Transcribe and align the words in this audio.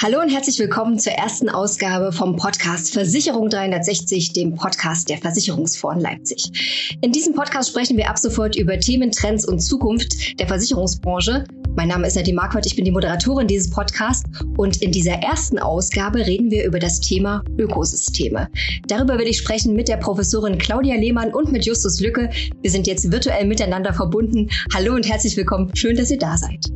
Hallo 0.00 0.20
und 0.20 0.28
herzlich 0.28 0.60
willkommen 0.60 0.96
zur 0.96 1.14
ersten 1.14 1.48
Ausgabe 1.48 2.12
vom 2.12 2.36
Podcast 2.36 2.92
Versicherung 2.92 3.48
360, 3.48 4.32
dem 4.32 4.54
Podcast 4.54 5.08
der 5.08 5.18
Versicherungsfonds 5.18 6.00
Leipzig. 6.00 6.96
In 7.00 7.10
diesem 7.10 7.34
Podcast 7.34 7.70
sprechen 7.70 7.96
wir 7.96 8.08
ab 8.08 8.16
sofort 8.16 8.54
über 8.54 8.78
Themen, 8.78 9.10
Trends 9.10 9.44
und 9.44 9.58
Zukunft 9.58 10.38
der 10.38 10.46
Versicherungsbranche. 10.46 11.42
Mein 11.74 11.88
Name 11.88 12.06
ist 12.06 12.14
Nadine 12.14 12.36
Marquardt, 12.36 12.66
ich 12.66 12.76
bin 12.76 12.84
die 12.84 12.92
Moderatorin 12.92 13.48
dieses 13.48 13.70
Podcasts 13.70 14.22
und 14.56 14.80
in 14.82 14.92
dieser 14.92 15.14
ersten 15.14 15.58
Ausgabe 15.58 16.24
reden 16.24 16.52
wir 16.52 16.64
über 16.64 16.78
das 16.78 17.00
Thema 17.00 17.42
Ökosysteme. 17.58 18.48
Darüber 18.86 19.18
will 19.18 19.26
ich 19.26 19.38
sprechen 19.38 19.74
mit 19.74 19.88
der 19.88 19.96
Professorin 19.96 20.58
Claudia 20.58 20.94
Lehmann 20.94 21.34
und 21.34 21.50
mit 21.50 21.66
Justus 21.66 21.98
Lücke. 21.98 22.30
Wir 22.62 22.70
sind 22.70 22.86
jetzt 22.86 23.10
virtuell 23.10 23.46
miteinander 23.46 23.92
verbunden. 23.92 24.48
Hallo 24.72 24.94
und 24.94 25.08
herzlich 25.08 25.36
willkommen. 25.36 25.74
Schön, 25.74 25.96
dass 25.96 26.12
ihr 26.12 26.18
da 26.18 26.36
seid. 26.36 26.66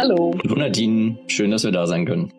Hallo. 0.00 0.32
Nadine, 0.44 1.18
schön, 1.26 1.50
dass 1.50 1.64
wir 1.64 1.72
da 1.72 1.88
sein 1.88 2.06
können. 2.06 2.30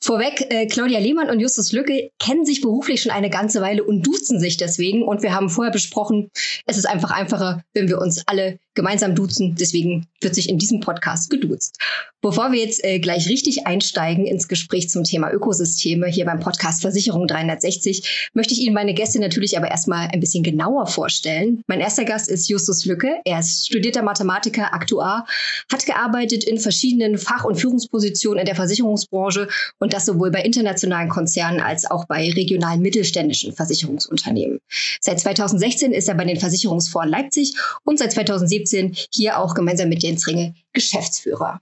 Vorweg, 0.00 0.46
äh, 0.50 0.66
Claudia 0.66 0.98
Lehmann 0.98 1.30
und 1.30 1.40
Justus 1.40 1.72
Lücke 1.72 2.10
kennen 2.18 2.44
sich 2.44 2.60
beruflich 2.60 3.02
schon 3.02 3.12
eine 3.12 3.30
ganze 3.30 3.60
Weile 3.60 3.84
und 3.84 4.06
duzen 4.06 4.40
sich 4.40 4.56
deswegen. 4.56 5.02
Und 5.02 5.22
wir 5.22 5.34
haben 5.34 5.48
vorher 5.48 5.72
besprochen, 5.72 6.30
es 6.66 6.76
ist 6.76 6.86
einfach 6.86 7.10
einfacher, 7.10 7.62
wenn 7.72 7.88
wir 7.88 7.98
uns 7.98 8.22
alle 8.26 8.58
gemeinsam 8.74 9.14
duzen. 9.14 9.54
Deswegen 9.54 10.06
wird 10.20 10.34
sich 10.34 10.48
in 10.48 10.58
diesem 10.58 10.80
Podcast 10.80 11.30
geduzt. 11.30 11.78
Bevor 12.20 12.52
wir 12.52 12.60
jetzt 12.60 12.82
äh, 12.84 12.98
gleich 12.98 13.28
richtig 13.28 13.66
einsteigen 13.66 14.26
ins 14.26 14.48
Gespräch 14.48 14.88
zum 14.88 15.04
Thema 15.04 15.30
Ökosysteme 15.30 16.06
hier 16.06 16.24
beim 16.24 16.40
Podcast 16.40 16.80
Versicherung 16.80 17.26
360, 17.26 18.30
möchte 18.32 18.54
ich 18.54 18.60
Ihnen 18.60 18.74
meine 18.74 18.94
Gäste 18.94 19.20
natürlich 19.20 19.56
aber 19.58 19.70
erstmal 19.70 20.08
ein 20.08 20.20
bisschen 20.20 20.42
genauer 20.42 20.86
vorstellen. 20.86 21.62
Mein 21.66 21.80
erster 21.80 22.04
Gast 22.04 22.28
ist 22.28 22.48
Justus 22.48 22.84
Lücke. 22.86 23.20
Er 23.24 23.40
ist 23.40 23.66
studierter 23.66 24.02
Mathematiker, 24.02 24.72
Aktuar, 24.72 25.26
hat 25.70 25.86
gearbeitet 25.86 26.44
in 26.44 26.58
verschiedenen 26.58 27.18
Fach- 27.18 27.44
und 27.44 27.56
Führungspositionen 27.56 28.40
in 28.40 28.46
der 28.46 28.56
Versicherungsbranche 28.56 29.43
und 29.78 29.92
das 29.92 30.06
sowohl 30.06 30.30
bei 30.30 30.42
internationalen 30.42 31.08
Konzernen 31.08 31.60
als 31.60 31.90
auch 31.90 32.06
bei 32.06 32.30
regionalen 32.30 32.80
mittelständischen 32.80 33.52
Versicherungsunternehmen. 33.52 34.60
Seit 35.00 35.20
2016 35.20 35.92
ist 35.92 36.08
er 36.08 36.14
bei 36.14 36.24
den 36.24 36.40
Versicherungsfonds 36.40 37.10
Leipzig 37.10 37.54
und 37.84 37.98
seit 37.98 38.12
2017 38.12 38.96
hier 39.12 39.38
auch 39.38 39.54
gemeinsam 39.54 39.88
mit 39.88 40.02
Jens 40.02 40.26
Ringe 40.26 40.54
Geschäftsführer. 40.72 41.60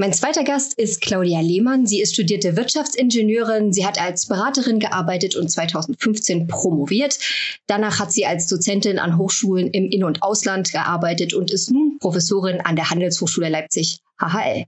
Mein 0.00 0.12
zweiter 0.12 0.44
Gast 0.44 0.74
ist 0.74 1.00
Claudia 1.00 1.40
Lehmann. 1.40 1.84
Sie 1.84 2.00
ist 2.00 2.14
studierte 2.14 2.56
Wirtschaftsingenieurin. 2.56 3.72
Sie 3.72 3.84
hat 3.84 4.00
als 4.00 4.26
Beraterin 4.26 4.78
gearbeitet 4.78 5.34
und 5.34 5.50
2015 5.50 6.46
promoviert. 6.46 7.18
Danach 7.66 7.98
hat 7.98 8.12
sie 8.12 8.24
als 8.24 8.46
Dozentin 8.46 9.00
an 9.00 9.18
Hochschulen 9.18 9.72
im 9.72 9.90
In- 9.90 10.04
und 10.04 10.22
Ausland 10.22 10.70
gearbeitet 10.70 11.34
und 11.34 11.50
ist 11.50 11.72
nun 11.72 11.98
Professorin 11.98 12.60
an 12.60 12.76
der 12.76 12.90
Handelshochschule 12.90 13.48
Leipzig 13.48 13.98
HHL. 14.20 14.66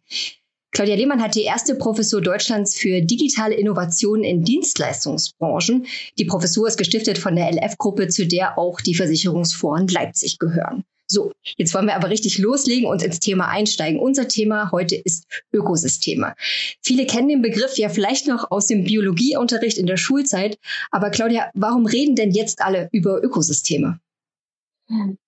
Claudia 0.73 0.95
Lehmann 0.95 1.23
hat 1.23 1.35
die 1.35 1.43
erste 1.43 1.75
Professur 1.75 2.21
Deutschlands 2.21 2.77
für 2.77 3.01
digitale 3.01 3.55
Innovationen 3.55 4.23
in 4.23 4.45
Dienstleistungsbranchen. 4.45 5.87
Die 6.19 6.25
Professur 6.25 6.69
ist 6.69 6.77
gestiftet 6.77 7.19
von 7.19 7.35
der 7.35 7.51
LF-Gruppe, 7.53 8.09
zu 8.09 8.27
der 8.27 8.57
auch 8.57 8.81
die 8.81 8.95
Versicherungsfonds 8.95 9.93
Leipzig 9.93 10.39
gehören. 10.39 10.85
So, 11.09 11.33
jetzt 11.57 11.75
wollen 11.75 11.87
wir 11.87 11.97
aber 11.97 12.09
richtig 12.09 12.39
loslegen 12.39 12.89
und 12.89 13.03
ins 13.03 13.19
Thema 13.19 13.49
einsteigen. 13.49 13.99
Unser 13.99 14.29
Thema 14.29 14.71
heute 14.71 14.95
ist 14.95 15.27
Ökosysteme. 15.53 16.35
Viele 16.81 17.05
kennen 17.05 17.29
den 17.29 17.43
Begriff 17.43 17.77
ja 17.77 17.89
vielleicht 17.89 18.29
noch 18.29 18.53
aus 18.53 18.67
dem 18.67 18.85
Biologieunterricht 18.85 19.77
in 19.77 19.87
der 19.87 19.97
Schulzeit. 19.97 20.57
Aber 20.93 21.11
Claudia, 21.11 21.51
warum 21.55 21.87
reden 21.87 22.15
denn 22.15 22.31
jetzt 22.31 22.63
alle 22.63 22.89
über 22.93 23.25
Ökosysteme? 23.25 23.99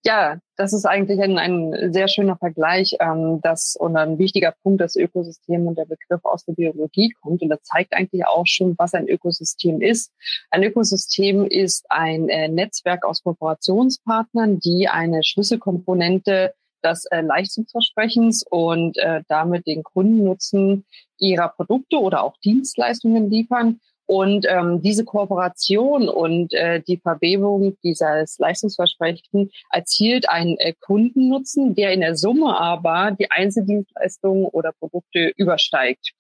Ja, 0.05 0.39
das 0.63 0.73
ist 0.73 0.87
eigentlich 0.87 1.21
ein, 1.21 1.39
ein 1.39 1.93
sehr 1.93 2.07
schöner 2.07 2.37
Vergleich, 2.37 2.97
ähm, 3.01 3.41
dass 3.43 3.75
und 3.75 3.97
ein 3.97 4.17
wichtiger 4.19 4.55
Punkt, 4.63 4.81
dass 4.81 4.95
Ökosystem 4.95 5.67
und 5.67 5.77
der 5.77 5.87
Begriff 5.87 6.21
aus 6.23 6.45
der 6.45 6.53
Biologie 6.53 7.13
kommt. 7.21 7.43
Und 7.43 7.49
das 7.49 7.65
zeigt 7.65 7.95
eigentlich 7.95 8.25
auch 8.27 8.47
schon, 8.47 8.77
was 8.79 8.95
ein 8.95 9.09
Ökosystem 9.09 9.81
ist. 9.81 10.13
Ein 10.51 10.63
Ökosystem 10.63 11.47
ist 11.47 11.85
ein 11.89 12.29
äh, 12.29 12.47
Netzwerk 12.47 13.05
aus 13.05 13.25
Kooperationspartnern, 13.25 14.61
die 14.61 14.87
eine 14.87 15.25
Schlüsselkomponente 15.25 16.55
des 16.85 17.07
äh, 17.07 17.23
Leistungsversprechens 17.23 18.45
und 18.49 18.97
äh, 18.99 19.23
damit 19.27 19.67
den 19.67 19.83
Kundennutzen 19.83 20.85
ihrer 21.19 21.49
Produkte 21.49 21.99
oder 21.99 22.23
auch 22.23 22.37
Dienstleistungen 22.39 23.31
liefern 23.31 23.81
und 24.07 24.47
ähm, 24.49 24.83
diese 24.83 25.05
Kooperation 25.05 26.09
und 26.09 26.53
äh, 26.53 26.81
die 26.81 26.99
Verbebung 26.99 27.77
dieses 27.83 28.39
Leistungsversprechen 28.39 29.51
erzielt 29.71 30.29
einen 30.29 30.57
äh, 30.59 30.75
Kundennutzen, 30.81 31.75
der 31.75 31.93
in 31.93 32.01
der 32.01 32.17
Summe 32.17 32.59
aber 32.59 33.13
die 33.13 33.31
Einzeldienstleistungen 33.31 34.47
oder 34.47 34.73
Produkte 34.73 35.33
übersteigt. 35.37 36.13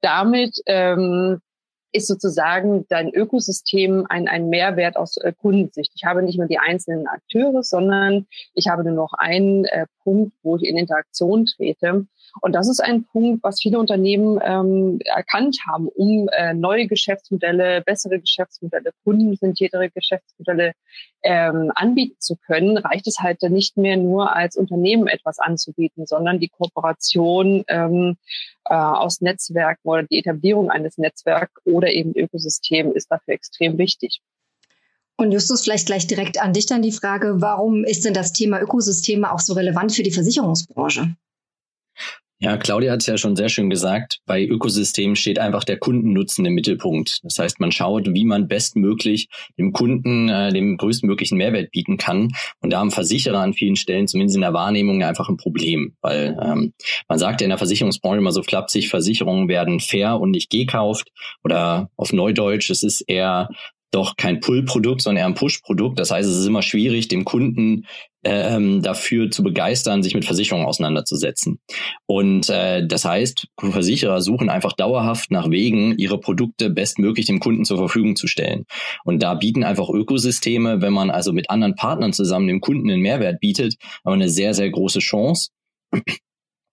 Damit 0.00 0.60
ähm, 0.66 1.40
ist 1.92 2.06
sozusagen 2.06 2.86
dein 2.88 3.14
Ökosystem 3.14 4.06
ein, 4.08 4.28
ein 4.28 4.48
Mehrwert 4.48 4.96
aus 4.96 5.16
äh, 5.16 5.32
Kundensicht. 5.32 5.92
Ich 5.94 6.04
habe 6.04 6.22
nicht 6.22 6.38
nur 6.38 6.46
die 6.46 6.58
einzelnen 6.58 7.06
Akteure, 7.06 7.62
sondern 7.62 8.26
ich 8.54 8.68
habe 8.68 8.84
nur 8.84 8.94
noch 8.94 9.12
einen 9.14 9.64
äh, 9.64 9.86
Punkt, 10.02 10.34
wo 10.42 10.56
ich 10.56 10.64
in 10.64 10.76
Interaktion 10.76 11.46
trete. 11.46 12.06
Und 12.40 12.52
das 12.52 12.68
ist 12.68 12.80
ein 12.80 13.04
Punkt, 13.04 13.42
was 13.42 13.60
viele 13.60 13.78
Unternehmen 13.78 14.38
ähm, 14.42 14.98
erkannt 15.04 15.58
haben, 15.66 15.88
um 15.88 16.28
äh, 16.32 16.54
neue 16.54 16.86
Geschäftsmodelle, 16.86 17.82
bessere 17.82 18.20
Geschäftsmodelle, 18.20 18.90
kundenzentriertere 19.04 19.90
Geschäftsmodelle 19.90 20.72
ähm, 21.22 21.72
anbieten 21.74 22.16
zu 22.18 22.36
können, 22.36 22.76
reicht 22.78 23.06
es 23.06 23.20
halt 23.20 23.42
nicht 23.42 23.76
mehr 23.76 23.96
nur 23.96 24.34
als 24.34 24.56
Unternehmen 24.56 25.08
etwas 25.08 25.38
anzubieten, 25.38 26.06
sondern 26.06 26.38
die 26.38 26.48
Kooperation 26.48 27.64
ähm, 27.68 28.16
äh, 28.66 28.74
aus 28.74 29.20
Netzwerken 29.20 29.88
oder 29.88 30.02
die 30.04 30.18
Etablierung 30.18 30.70
eines 30.70 30.98
Netzwerks 30.98 31.52
oder 31.64 31.90
eben 31.90 32.12
Ökosystem 32.14 32.92
ist 32.92 33.10
dafür 33.10 33.34
extrem 33.34 33.78
wichtig. 33.78 34.20
Und 35.16 35.32
Justus, 35.32 35.64
vielleicht 35.64 35.86
gleich 35.86 36.06
direkt 36.06 36.40
an 36.40 36.52
dich 36.52 36.66
dann 36.66 36.80
die 36.80 36.92
Frage, 36.92 37.40
warum 37.40 37.84
ist 37.84 38.04
denn 38.04 38.14
das 38.14 38.32
Thema 38.32 38.60
Ökosysteme 38.60 39.32
auch 39.32 39.40
so 39.40 39.54
relevant 39.54 39.92
für 39.92 40.04
die 40.04 40.12
Versicherungsbranche? 40.12 41.16
Ja, 42.40 42.56
Claudia 42.56 42.92
hat 42.92 43.00
es 43.00 43.06
ja 43.06 43.18
schon 43.18 43.34
sehr 43.34 43.48
schön 43.48 43.68
gesagt. 43.68 44.20
Bei 44.24 44.44
Ökosystemen 44.44 45.16
steht 45.16 45.40
einfach 45.40 45.64
der 45.64 45.76
Kundennutzen 45.76 46.44
im 46.46 46.54
Mittelpunkt. 46.54 47.18
Das 47.24 47.36
heißt, 47.40 47.58
man 47.58 47.72
schaut, 47.72 48.14
wie 48.14 48.24
man 48.24 48.46
bestmöglich 48.46 49.28
dem 49.58 49.72
Kunden 49.72 50.28
äh, 50.28 50.52
den 50.52 50.76
größtmöglichen 50.76 51.36
Mehrwert 51.36 51.72
bieten 51.72 51.96
kann. 51.96 52.28
Und 52.60 52.70
da 52.70 52.78
haben 52.78 52.92
Versicherer 52.92 53.40
an 53.40 53.54
vielen 53.54 53.74
Stellen, 53.74 54.06
zumindest 54.06 54.36
in 54.36 54.42
der 54.42 54.52
Wahrnehmung, 54.52 55.02
einfach 55.02 55.28
ein 55.28 55.36
Problem. 55.36 55.96
Weil 56.00 56.38
ähm, 56.40 56.74
man 57.08 57.18
sagt 57.18 57.40
ja 57.40 57.46
in 57.46 57.50
der 57.50 57.58
Versicherungsbranche 57.58 58.18
immer 58.18 58.32
so 58.32 58.44
flapsig, 58.44 58.88
Versicherungen 58.88 59.48
werden 59.48 59.80
fair 59.80 60.20
und 60.20 60.30
nicht 60.30 60.48
gekauft. 60.48 61.10
Oder 61.42 61.90
auf 61.96 62.12
Neudeutsch, 62.12 62.70
es 62.70 62.84
ist 62.84 63.00
eher 63.00 63.48
doch 63.90 64.16
kein 64.16 64.40
Pull-Produkt, 64.40 65.02
sondern 65.02 65.22
eher 65.22 65.26
ein 65.26 65.34
Push-Produkt. 65.34 65.98
Das 65.98 66.10
heißt, 66.10 66.28
es 66.28 66.36
ist 66.36 66.46
immer 66.46 66.62
schwierig, 66.62 67.08
dem 67.08 67.24
Kunden 67.24 67.86
ähm, 68.24 68.82
dafür 68.82 69.30
zu 69.30 69.42
begeistern, 69.42 70.02
sich 70.02 70.14
mit 70.14 70.24
Versicherungen 70.24 70.66
auseinanderzusetzen. 70.66 71.60
Und 72.06 72.50
äh, 72.50 72.86
das 72.86 73.04
heißt, 73.04 73.46
Versicherer 73.58 74.20
suchen 74.20 74.50
einfach 74.50 74.72
dauerhaft 74.72 75.30
nach 75.30 75.50
Wegen, 75.50 75.96
ihre 75.96 76.18
Produkte 76.18 76.68
bestmöglich 76.68 77.26
dem 77.26 77.40
Kunden 77.40 77.64
zur 77.64 77.78
Verfügung 77.78 78.16
zu 78.16 78.26
stellen. 78.26 78.64
Und 79.04 79.22
da 79.22 79.34
bieten 79.34 79.64
einfach 79.64 79.88
Ökosysteme, 79.88 80.82
wenn 80.82 80.92
man 80.92 81.10
also 81.10 81.32
mit 81.32 81.48
anderen 81.48 81.74
Partnern 81.74 82.12
zusammen 82.12 82.48
dem 82.48 82.60
Kunden 82.60 82.90
einen 82.90 83.02
Mehrwert 83.02 83.40
bietet, 83.40 83.76
aber 84.04 84.14
eine 84.14 84.28
sehr, 84.28 84.52
sehr 84.52 84.70
große 84.70 84.98
Chance 84.98 85.50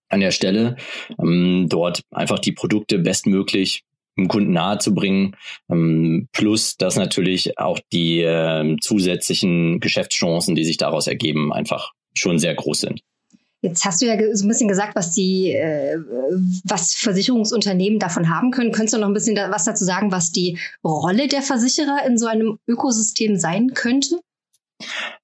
an 0.09 0.19
der 0.19 0.31
Stelle, 0.31 0.75
ähm, 1.19 1.67
dort 1.69 2.01
einfach 2.11 2.39
die 2.39 2.51
Produkte 2.51 2.99
bestmöglich 2.99 3.83
dem 4.17 4.27
Kunden 4.27 4.53
nahezubringen. 4.53 5.35
Ähm, 5.69 6.27
plus, 6.31 6.77
dass 6.77 6.95
natürlich 6.95 7.57
auch 7.57 7.79
die 7.91 8.21
äh, 8.21 8.77
zusätzlichen 8.81 9.79
Geschäftschancen, 9.79 10.55
die 10.55 10.63
sich 10.63 10.77
daraus 10.77 11.07
ergeben, 11.07 11.53
einfach 11.53 11.91
schon 12.13 12.39
sehr 12.39 12.55
groß 12.55 12.81
sind. 12.81 13.01
Jetzt 13.61 13.83
hast 13.83 14.01
du 14.01 14.05
ja 14.05 14.15
so 14.35 14.45
ein 14.45 14.47
bisschen 14.47 14.67
gesagt, 14.67 14.95
was 14.95 15.11
die, 15.11 15.51
äh, 15.51 15.97
was 16.65 16.93
Versicherungsunternehmen 16.93 17.97
davon 17.97 18.29
haben 18.29 18.51
können. 18.51 18.71
Könntest 18.71 18.93
du 18.93 18.99
noch 18.99 19.07
ein 19.07 19.13
bisschen 19.13 19.35
was 19.35 19.65
dazu 19.65 19.83
sagen, 19.83 20.11
was 20.11 20.31
die 20.31 20.59
Rolle 20.83 21.27
der 21.27 21.41
Versicherer 21.41 22.05
in 22.05 22.17
so 22.17 22.27
einem 22.27 22.59
Ökosystem 22.67 23.37
sein 23.37 23.73
könnte? 23.73 24.19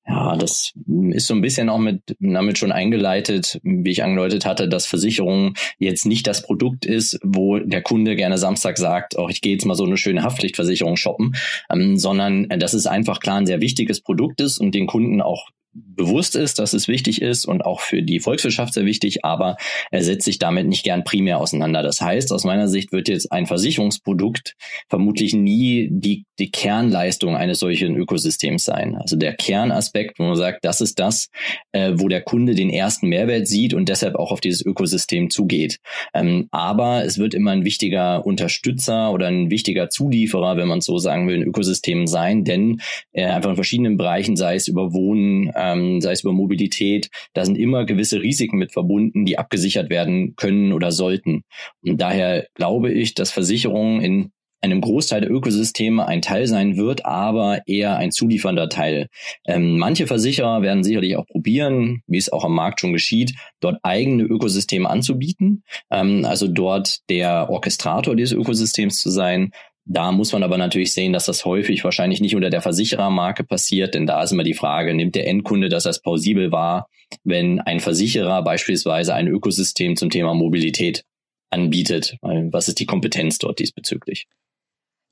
Ja, 0.07 0.35
das 0.35 0.73
ist 1.11 1.27
so 1.27 1.35
ein 1.35 1.41
bisschen 1.41 1.69
auch 1.69 1.77
mit 1.77 2.15
damit 2.19 2.57
schon 2.57 2.71
eingeleitet, 2.71 3.59
wie 3.63 3.91
ich 3.91 4.03
angedeutet 4.03 4.45
hatte, 4.45 4.67
dass 4.67 4.87
Versicherung 4.87 5.53
jetzt 5.77 6.05
nicht 6.07 6.25
das 6.25 6.41
Produkt 6.41 6.85
ist, 6.85 7.19
wo 7.23 7.59
der 7.59 7.83
Kunde 7.83 8.15
gerne 8.15 8.39
Samstag 8.39 8.79
sagt, 8.79 9.15
oh, 9.17 9.29
ich 9.29 9.41
gehe 9.41 9.53
jetzt 9.53 9.65
mal 9.65 9.75
so 9.75 9.85
eine 9.85 9.97
schöne 9.97 10.23
Haftpflichtversicherung 10.23 10.97
shoppen, 10.97 11.35
ähm, 11.71 11.97
sondern 11.97 12.49
äh, 12.49 12.57
dass 12.57 12.73
es 12.73 12.87
einfach 12.87 13.19
klar 13.19 13.37
ein 13.37 13.45
sehr 13.45 13.61
wichtiges 13.61 14.01
Produkt 14.01 14.41
ist 14.41 14.57
und 14.57 14.73
den 14.73 14.87
Kunden 14.87 15.21
auch 15.21 15.49
bewusst 15.73 16.35
ist, 16.35 16.59
dass 16.59 16.73
es 16.73 16.87
wichtig 16.87 17.21
ist 17.21 17.45
und 17.45 17.63
auch 17.65 17.79
für 17.79 18.01
die 18.01 18.19
Volkswirtschaft 18.19 18.73
sehr 18.73 18.85
wichtig, 18.85 19.23
aber 19.23 19.57
er 19.89 20.03
setzt 20.03 20.25
sich 20.25 20.39
damit 20.39 20.67
nicht 20.67 20.83
gern 20.83 21.03
primär 21.03 21.39
auseinander. 21.39 21.81
Das 21.83 22.01
heißt, 22.01 22.31
aus 22.33 22.43
meiner 22.43 22.67
Sicht 22.67 22.91
wird 22.91 23.07
jetzt 23.07 23.31
ein 23.31 23.45
Versicherungsprodukt 23.45 24.55
vermutlich 24.89 25.33
nie 25.33 25.87
die, 25.91 26.25
die 26.39 26.51
Kernleistung 26.51 27.35
eines 27.35 27.59
solchen 27.59 27.95
Ökosystems 27.95 28.63
sein. 28.63 28.95
Also 28.95 29.15
der 29.15 29.33
Kernaspekt, 29.33 30.19
wo 30.19 30.23
man 30.23 30.35
sagt, 30.35 30.65
das 30.65 30.81
ist 30.81 30.99
das, 30.99 31.29
äh, 31.71 31.93
wo 31.95 32.07
der 32.07 32.21
Kunde 32.21 32.55
den 32.55 32.69
ersten 32.69 33.07
Mehrwert 33.07 33.47
sieht 33.47 33.73
und 33.73 33.87
deshalb 33.87 34.15
auch 34.15 34.31
auf 34.31 34.41
dieses 34.41 34.65
Ökosystem 34.65 35.29
zugeht. 35.29 35.77
Ähm, 36.13 36.47
aber 36.51 37.05
es 37.05 37.17
wird 37.17 37.33
immer 37.33 37.51
ein 37.51 37.63
wichtiger 37.63 38.25
Unterstützer 38.25 39.11
oder 39.11 39.27
ein 39.27 39.49
wichtiger 39.49 39.89
Zulieferer, 39.89 40.57
wenn 40.57 40.67
man 40.67 40.81
so 40.81 40.97
sagen 40.97 41.27
will, 41.27 41.35
in 41.35 41.43
Ökosystemen 41.43 42.07
sein, 42.07 42.43
denn 42.43 42.81
äh, 43.13 43.25
einfach 43.25 43.51
in 43.51 43.55
verschiedenen 43.55 43.97
Bereichen, 43.97 44.35
sei 44.35 44.55
es 44.55 44.67
über 44.67 44.93
Wohnen, 44.93 45.49
ähm, 45.61 46.01
sei 46.01 46.11
es 46.11 46.23
über 46.23 46.33
Mobilität, 46.33 47.09
da 47.33 47.45
sind 47.45 47.57
immer 47.57 47.85
gewisse 47.85 48.21
Risiken 48.21 48.57
mit 48.57 48.71
verbunden, 48.71 49.25
die 49.25 49.37
abgesichert 49.37 49.89
werden 49.89 50.35
können 50.35 50.73
oder 50.73 50.91
sollten. 50.91 51.43
Und 51.85 52.01
daher 52.01 52.47
glaube 52.55 52.91
ich, 52.91 53.13
dass 53.13 53.31
Versicherungen 53.31 54.01
in 54.01 54.31
einem 54.61 54.81
Großteil 54.81 55.21
der 55.21 55.31
Ökosysteme 55.31 56.07
ein 56.07 56.21
Teil 56.21 56.47
sein 56.47 56.77
wird, 56.77 57.05
aber 57.05 57.61
eher 57.65 57.97
ein 57.97 58.11
zuliefernder 58.11 58.69
Teil. 58.69 59.07
Ähm, 59.45 59.77
manche 59.77 60.07
Versicherer 60.07 60.61
werden 60.61 60.83
sicherlich 60.83 61.17
auch 61.17 61.25
probieren, 61.25 62.03
wie 62.07 62.17
es 62.17 62.31
auch 62.31 62.45
am 62.45 62.53
Markt 62.53 62.79
schon 62.79 62.93
geschieht, 62.93 63.33
dort 63.59 63.79
eigene 63.83 64.23
Ökosysteme 64.23 64.89
anzubieten, 64.89 65.63
ähm, 65.89 66.25
also 66.25 66.47
dort 66.47 66.99
der 67.09 67.49
Orchestrator 67.49 68.15
dieses 68.15 68.37
Ökosystems 68.37 68.99
zu 68.99 69.09
sein. 69.09 69.51
Da 69.85 70.11
muss 70.11 70.31
man 70.31 70.43
aber 70.43 70.57
natürlich 70.57 70.93
sehen, 70.93 71.11
dass 71.11 71.25
das 71.25 71.43
häufig 71.43 71.83
wahrscheinlich 71.83 72.21
nicht 72.21 72.35
unter 72.35 72.49
der 72.49 72.61
Versicherermarke 72.61 73.43
passiert, 73.43 73.95
denn 73.95 74.05
da 74.05 74.21
ist 74.21 74.31
immer 74.31 74.43
die 74.43 74.53
Frage, 74.53 74.93
nimmt 74.93 75.15
der 75.15 75.27
Endkunde 75.27 75.69
das 75.69 75.87
als 75.87 76.01
plausibel 76.01 76.51
wahr, 76.51 76.87
wenn 77.23 77.59
ein 77.59 77.79
Versicherer 77.79 78.43
beispielsweise 78.43 79.13
ein 79.13 79.27
Ökosystem 79.27 79.95
zum 79.95 80.09
Thema 80.09 80.33
Mobilität 80.33 81.03
anbietet? 81.49 82.17
Was 82.21 82.67
ist 82.67 82.79
die 82.79 82.85
Kompetenz 82.85 83.39
dort 83.39 83.59
diesbezüglich? 83.59 84.27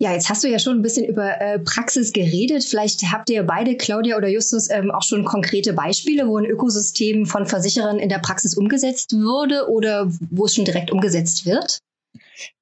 Ja, 0.01 0.13
jetzt 0.13 0.29
hast 0.29 0.45
du 0.45 0.47
ja 0.47 0.59
schon 0.59 0.77
ein 0.77 0.81
bisschen 0.81 1.05
über 1.05 1.41
äh, 1.41 1.59
Praxis 1.59 2.13
geredet. 2.13 2.63
Vielleicht 2.63 3.03
habt 3.11 3.29
ihr 3.29 3.43
beide, 3.43 3.75
Claudia 3.75 4.15
oder 4.15 4.29
Justus, 4.29 4.69
ähm, 4.69 4.91
auch 4.91 5.03
schon 5.03 5.25
konkrete 5.25 5.73
Beispiele, 5.73 6.25
wo 6.25 6.37
ein 6.37 6.45
Ökosystem 6.45 7.25
von 7.25 7.45
Versicherern 7.45 7.99
in 7.99 8.07
der 8.07 8.19
Praxis 8.19 8.55
umgesetzt 8.55 9.11
wurde 9.11 9.67
oder 9.69 10.09
wo 10.31 10.45
es 10.45 10.55
schon 10.55 10.63
direkt 10.63 10.89
umgesetzt 10.89 11.45
wird? 11.45 11.79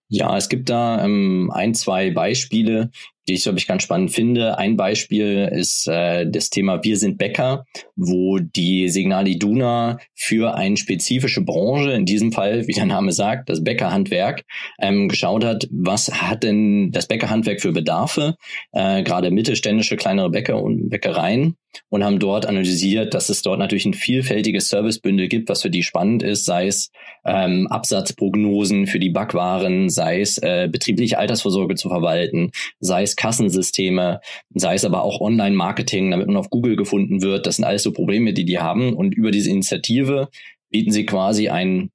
Ja, 0.09 0.37
es 0.37 0.47
gibt 0.49 0.69
da 0.69 1.03
ähm, 1.03 1.51
ein, 1.53 1.73
zwei 1.73 2.11
Beispiele, 2.11 2.91
die 3.27 3.33
ich, 3.33 3.43
glaube 3.43 3.59
ich, 3.59 3.67
ganz 3.67 3.83
spannend 3.83 4.11
finde. 4.11 4.57
Ein 4.57 4.77
Beispiel 4.77 5.49
ist 5.51 5.87
äh, 5.87 6.25
das 6.29 6.49
Thema 6.49 6.83
Wir 6.83 6.97
sind 6.97 7.17
Bäcker, 7.17 7.65
wo 7.95 8.39
die 8.39 8.89
Signal 8.89 9.27
Iduna 9.27 9.97
für 10.15 10.55
eine 10.55 10.77
spezifische 10.77 11.41
Branche, 11.41 11.91
in 11.91 12.05
diesem 12.05 12.31
Fall, 12.31 12.67
wie 12.67 12.73
der 12.73 12.85
Name 12.85 13.11
sagt, 13.11 13.49
das 13.49 13.63
Bäckerhandwerk, 13.63 14.43
ähm, 14.79 15.09
geschaut 15.09 15.43
hat, 15.43 15.67
was 15.71 16.21
hat 16.21 16.43
denn 16.43 16.91
das 16.91 17.07
Bäckerhandwerk 17.07 17.61
für 17.61 17.73
Bedarfe, 17.73 18.35
äh, 18.71 19.03
gerade 19.03 19.31
mittelständische, 19.31 19.97
kleinere 19.97 20.29
Bäcker 20.29 20.61
und 20.61 20.89
Bäckereien 20.89 21.57
und 21.89 22.03
haben 22.03 22.19
dort 22.19 22.45
analysiert, 22.45 23.13
dass 23.13 23.29
es 23.29 23.41
dort 23.41 23.59
natürlich 23.59 23.85
ein 23.85 23.93
vielfältiges 23.93 24.69
Servicebündel 24.69 25.27
gibt, 25.27 25.49
was 25.49 25.61
für 25.61 25.69
die 25.69 25.83
spannend 25.83 26.23
ist, 26.23 26.45
sei 26.45 26.67
es 26.67 26.91
ähm, 27.25 27.67
Absatzprognosen 27.67 28.87
für 28.87 28.99
die 28.99 29.09
Backwaren, 29.09 29.89
sei 29.89 30.21
es 30.21 30.37
äh, 30.37 30.67
betriebliche 30.71 31.17
Altersvorsorge 31.17 31.75
zu 31.75 31.89
verwalten, 31.89 32.51
sei 32.79 33.03
es 33.03 33.15
Kassensysteme, 33.17 34.21
sei 34.53 34.75
es 34.75 34.85
aber 34.85 35.03
auch 35.03 35.19
Online-Marketing, 35.19 36.11
damit 36.11 36.27
man 36.27 36.37
auf 36.37 36.49
Google 36.49 36.77
gefunden 36.77 37.21
wird. 37.21 37.45
Das 37.45 37.57
sind 37.57 37.65
alles 37.65 37.83
so 37.83 37.91
Probleme, 37.91 38.33
die 38.33 38.45
die 38.45 38.59
haben. 38.59 38.93
Und 38.93 39.13
über 39.13 39.31
diese 39.31 39.49
Initiative 39.49 40.29
bieten 40.69 40.91
sie 40.91 41.05
quasi 41.05 41.49
ein 41.49 41.91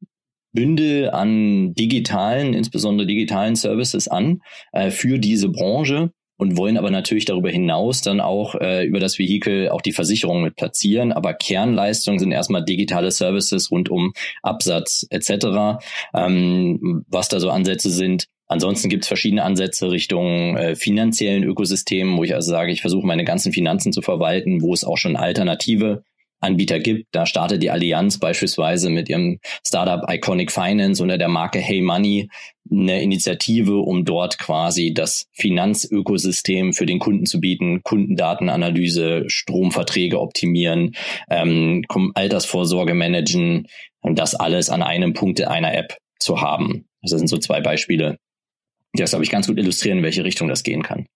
Bündel 0.53 1.11
an 1.11 1.73
digitalen, 1.75 2.53
insbesondere 2.53 3.07
digitalen 3.07 3.57
Services 3.57 4.09
an 4.09 4.43
äh, 4.73 4.91
für 4.91 5.19
diese 5.19 5.49
Branche 5.49 6.11
und 6.43 6.57
wollen 6.57 6.77
aber 6.77 6.91
natürlich 6.91 7.25
darüber 7.25 7.51
hinaus 7.51 8.03
dann 8.03 8.21
auch 8.21 8.55
äh, 8.57 8.85
über 8.85 9.01
das 9.01 9.19
Vehikel 9.19 9.69
auch 9.69 9.81
die 9.81 9.93
Versicherung 9.93 10.43
mit 10.43 10.57
platzieren. 10.57 11.13
Aber 11.13 11.35
Kernleistungen 11.35 12.19
sind 12.19 12.33
erstmal 12.33 12.65
digitale 12.65 13.11
Services 13.11 13.71
rund 13.71 13.91
um 13.91 14.13
Absatz 14.43 15.07
etc. 15.11 15.81
Ähm, 16.15 17.05
was 17.09 17.29
da 17.29 17.41
so 17.41 17.51
Ansätze 17.51 17.91
sind. 17.91 18.27
Ansonsten 18.53 18.91
gibt 18.91 19.05
es 19.05 19.09
verschiedene 19.09 19.45
Ansätze 19.45 19.91
Richtung 19.91 20.59
äh, 20.59 20.77
finanziellen 20.77 21.43
Ökosystemen, 21.43 22.19
wo 22.19 22.25
ich 22.25 22.35
also 22.35 22.51
sage, 22.51 22.71
ich 22.71 22.83
versuche 22.83 23.07
meine 23.07 23.25
ganzen 23.25 23.51
Finanzen 23.51 23.95
zu 23.95 24.03
verwalten, 24.03 24.61
wo 24.61 24.75
es 24.75 24.85
auch 24.85 24.99
schon 24.99 25.17
alternative 25.17 26.05
Anbieter 26.39 26.79
gibt. 26.79 27.07
Da 27.13 27.25
startet 27.25 27.63
die 27.63 27.71
Allianz 27.71 28.19
beispielsweise 28.19 28.91
mit 28.91 29.09
ihrem 29.09 29.39
Startup 29.67 30.03
Iconic 30.07 30.53
Finance 30.53 31.03
unter 31.03 31.17
der 31.17 31.29
Marke 31.29 31.61
Hey 31.61 31.81
Money 31.81 32.29
eine 32.71 33.03
Initiative, 33.03 33.79
um 33.79 34.05
dort 34.05 34.39
quasi 34.39 34.93
das 34.93 35.29
Finanzökosystem 35.33 36.75
für 36.75 36.85
den 36.85 36.99
Kunden 36.99 37.25
zu 37.25 37.41
bieten, 37.41 37.83
Kundendatenanalyse, 37.83 39.25
Stromverträge 39.29 40.21
optimieren, 40.21 40.95
ähm, 41.31 41.87
Altersvorsorge 42.13 42.93
managen 42.93 43.67
und 44.03 44.19
das 44.19 44.35
alles 44.35 44.69
an 44.69 44.83
einem 44.83 45.15
Punkt 45.15 45.41
in 45.41 45.47
einer 45.47 45.75
App 45.75 45.97
zu 46.19 46.43
haben. 46.43 46.85
Das 47.01 47.13
sind 47.13 47.29
so 47.29 47.39
zwei 47.39 47.63
Beispiele, 47.63 48.19
das, 49.01 49.11
glaube 49.11 49.25
ich, 49.25 49.31
ganz 49.31 49.47
gut 49.47 49.59
illustrieren, 49.59 49.99
in 49.99 50.05
welche 50.05 50.25
Richtung 50.25 50.49
das 50.49 50.63
gehen 50.63 50.83
kann. 50.83 51.07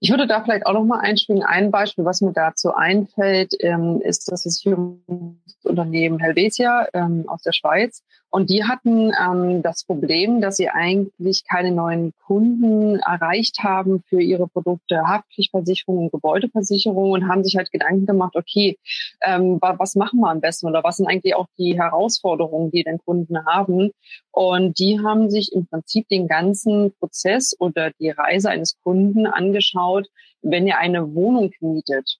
Ich 0.00 0.10
würde 0.10 0.28
da 0.28 0.42
vielleicht 0.42 0.64
auch 0.66 0.74
noch 0.74 0.84
mal 0.84 1.00
einspielen. 1.00 1.42
Ein 1.42 1.72
Beispiel, 1.72 2.04
was 2.04 2.20
mir 2.20 2.32
dazu 2.32 2.72
einfällt, 2.72 3.54
ähm, 3.60 4.00
ist 4.00 4.30
das 4.30 4.42
Versicherungsunternehmen 4.42 6.20
Helvetia 6.20 6.86
ähm, 6.92 7.24
aus 7.28 7.42
der 7.42 7.52
Schweiz. 7.52 8.04
Und 8.30 8.50
die 8.50 8.64
hatten 8.64 9.10
ähm, 9.18 9.62
das 9.62 9.84
Problem, 9.84 10.40
dass 10.40 10.56
sie 10.56 10.68
eigentlich 10.68 11.44
keine 11.44 11.72
neuen 11.72 12.12
Kunden 12.26 12.98
erreicht 13.00 13.60
haben 13.62 14.02
für 14.06 14.20
ihre 14.20 14.46
Produkte 14.48 15.00
Haftpflichtversicherung 15.06 15.98
und 16.04 16.12
Gebäudeversicherung 16.12 17.12
und 17.12 17.28
haben 17.28 17.42
sich 17.42 17.56
halt 17.56 17.72
Gedanken 17.72 18.04
gemacht, 18.04 18.36
okay, 18.36 18.78
ähm, 19.22 19.58
was 19.60 19.94
machen 19.94 20.20
wir 20.20 20.30
am 20.30 20.40
besten 20.40 20.66
oder 20.66 20.84
was 20.84 20.98
sind 20.98 21.06
eigentlich 21.06 21.34
auch 21.34 21.46
die 21.56 21.80
Herausforderungen, 21.80 22.70
die 22.70 22.84
den 22.84 22.98
Kunden 22.98 23.46
haben. 23.46 23.92
Und 24.30 24.78
die 24.78 25.00
haben 25.00 25.30
sich 25.30 25.52
im 25.52 25.66
Prinzip 25.66 26.06
den 26.08 26.28
ganzen 26.28 26.92
Prozess 26.98 27.56
oder 27.58 27.92
die 27.98 28.10
Reise 28.10 28.50
eines 28.50 28.78
Kunden 28.82 29.26
angeschaut, 29.26 30.08
wenn 30.42 30.66
ihr 30.66 30.78
eine 30.78 31.14
Wohnung 31.14 31.50
mietet 31.60 32.18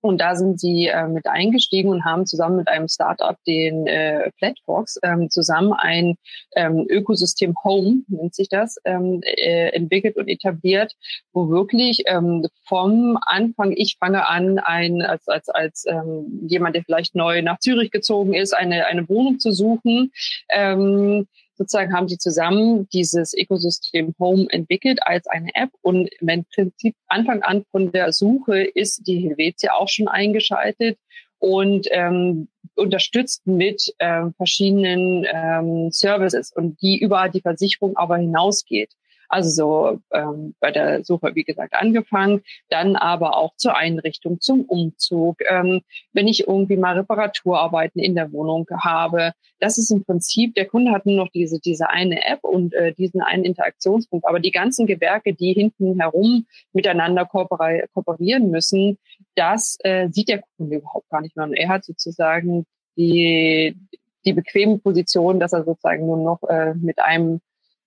und 0.00 0.20
da 0.20 0.34
sind 0.34 0.58
sie 0.58 0.86
äh, 0.86 1.06
mit 1.08 1.26
eingestiegen 1.26 1.90
und 1.90 2.04
haben 2.04 2.26
zusammen 2.26 2.56
mit 2.56 2.68
einem 2.68 2.88
Startup, 2.88 3.36
den 3.46 3.86
äh, 3.86 4.30
Flatfox, 4.38 4.98
ähm, 5.02 5.30
zusammen 5.30 5.72
ein 5.72 6.16
ähm, 6.56 6.86
Ökosystem 6.88 7.54
Home, 7.64 8.02
nennt 8.08 8.34
sich 8.34 8.48
das, 8.48 8.76
ähm, 8.84 9.20
äh, 9.22 9.68
entwickelt 9.68 10.16
und 10.16 10.28
etabliert, 10.28 10.92
wo 11.32 11.48
wirklich 11.50 12.02
ähm, 12.06 12.46
vom 12.66 13.18
Anfang, 13.22 13.72
ich 13.76 13.96
fange 13.98 14.28
an, 14.28 14.58
ein, 14.58 15.02
als, 15.02 15.28
als, 15.28 15.48
als 15.48 15.84
ähm, 15.86 16.46
jemand, 16.48 16.76
der 16.76 16.84
vielleicht 16.84 17.14
neu 17.14 17.42
nach 17.42 17.58
Zürich 17.58 17.90
gezogen 17.90 18.34
ist, 18.34 18.52
eine, 18.52 18.86
eine 18.86 19.08
Wohnung 19.08 19.38
zu 19.38 19.52
suchen, 19.52 20.12
ähm, 20.50 21.26
sozusagen 21.60 21.92
haben 21.92 22.06
die 22.06 22.16
zusammen 22.16 22.88
dieses 22.88 23.34
Ökosystem 23.34 24.14
Home 24.18 24.46
entwickelt 24.48 25.00
als 25.02 25.26
eine 25.26 25.50
App 25.54 25.68
und 25.82 26.08
im 26.18 26.44
Prinzip 26.54 26.96
Anfang 27.06 27.42
an 27.42 27.66
von 27.70 27.92
der 27.92 28.14
Suche 28.14 28.62
ist 28.62 29.06
die 29.06 29.18
Helvetia 29.18 29.74
auch 29.74 29.88
schon 29.88 30.08
eingeschaltet 30.08 30.98
und 31.38 31.86
ähm, 31.90 32.48
unterstützt 32.76 33.46
mit 33.46 33.94
ähm, 33.98 34.32
verschiedenen 34.38 35.26
ähm, 35.30 35.90
Services 35.90 36.50
und 36.50 36.80
die 36.80 36.98
über 36.98 37.28
die 37.28 37.42
Versicherung 37.42 37.94
aber 37.94 38.16
hinausgeht. 38.16 38.94
Also 39.30 39.48
so 39.50 40.00
ähm, 40.12 40.54
bei 40.58 40.72
der 40.72 41.04
Suche, 41.04 41.34
wie 41.34 41.44
gesagt, 41.44 41.74
angefangen, 41.74 42.42
dann 42.68 42.96
aber 42.96 43.36
auch 43.36 43.54
zur 43.56 43.76
Einrichtung, 43.76 44.40
zum 44.40 44.62
Umzug, 44.62 45.38
ähm, 45.48 45.82
wenn 46.12 46.26
ich 46.26 46.48
irgendwie 46.48 46.76
mal 46.76 46.98
Reparaturarbeiten 46.98 48.02
in 48.02 48.16
der 48.16 48.32
Wohnung 48.32 48.66
habe. 48.72 49.32
Das 49.60 49.78
ist 49.78 49.90
im 49.90 50.04
Prinzip, 50.04 50.56
der 50.56 50.66
Kunde 50.66 50.90
hat 50.90 51.06
nur 51.06 51.14
noch 51.14 51.30
diese, 51.30 51.60
diese 51.60 51.90
eine 51.90 52.26
App 52.26 52.42
und 52.42 52.74
äh, 52.74 52.92
diesen 52.92 53.20
einen 53.20 53.44
Interaktionspunkt. 53.44 54.26
Aber 54.26 54.40
die 54.40 54.50
ganzen 54.50 54.86
Gewerke, 54.86 55.32
die 55.32 55.52
hinten 55.52 56.00
herum 56.00 56.46
miteinander 56.72 57.24
kooperieren 57.24 58.50
müssen, 58.50 58.98
das 59.36 59.76
äh, 59.84 60.08
sieht 60.10 60.28
der 60.28 60.42
Kunde 60.56 60.78
überhaupt 60.78 61.08
gar 61.08 61.20
nicht 61.20 61.36
mehr. 61.36 61.46
Und 61.46 61.54
er 61.54 61.68
hat 61.68 61.84
sozusagen 61.84 62.66
die, 62.96 63.76
die 64.24 64.32
bequeme 64.32 64.78
Position, 64.78 65.38
dass 65.38 65.52
er 65.52 65.64
sozusagen 65.64 66.04
nur 66.06 66.16
noch 66.16 66.42
äh, 66.48 66.74
mit 66.74 66.98
einem 66.98 67.40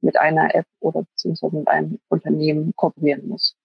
mit 0.03 0.19
einer 0.19 0.53
App 0.53 0.65
oder 0.79 1.03
beziehungsweise 1.03 1.55
mit 1.55 1.67
einem 1.67 1.99
Unternehmen 2.09 2.73
kooperieren 2.75 3.27
muss. 3.27 3.55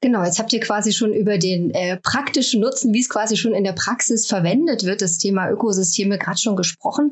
Genau, 0.00 0.22
jetzt 0.22 0.38
habt 0.38 0.52
ihr 0.52 0.60
quasi 0.60 0.92
schon 0.92 1.12
über 1.12 1.38
den 1.38 1.72
äh, 1.72 1.96
praktischen 1.96 2.60
Nutzen, 2.60 2.94
wie 2.94 3.00
es 3.00 3.08
quasi 3.08 3.36
schon 3.36 3.52
in 3.52 3.64
der 3.64 3.72
Praxis 3.72 4.28
verwendet 4.28 4.84
wird, 4.84 5.02
das 5.02 5.18
Thema 5.18 5.50
Ökosysteme 5.50 6.18
gerade 6.18 6.38
schon 6.38 6.54
gesprochen. 6.54 7.10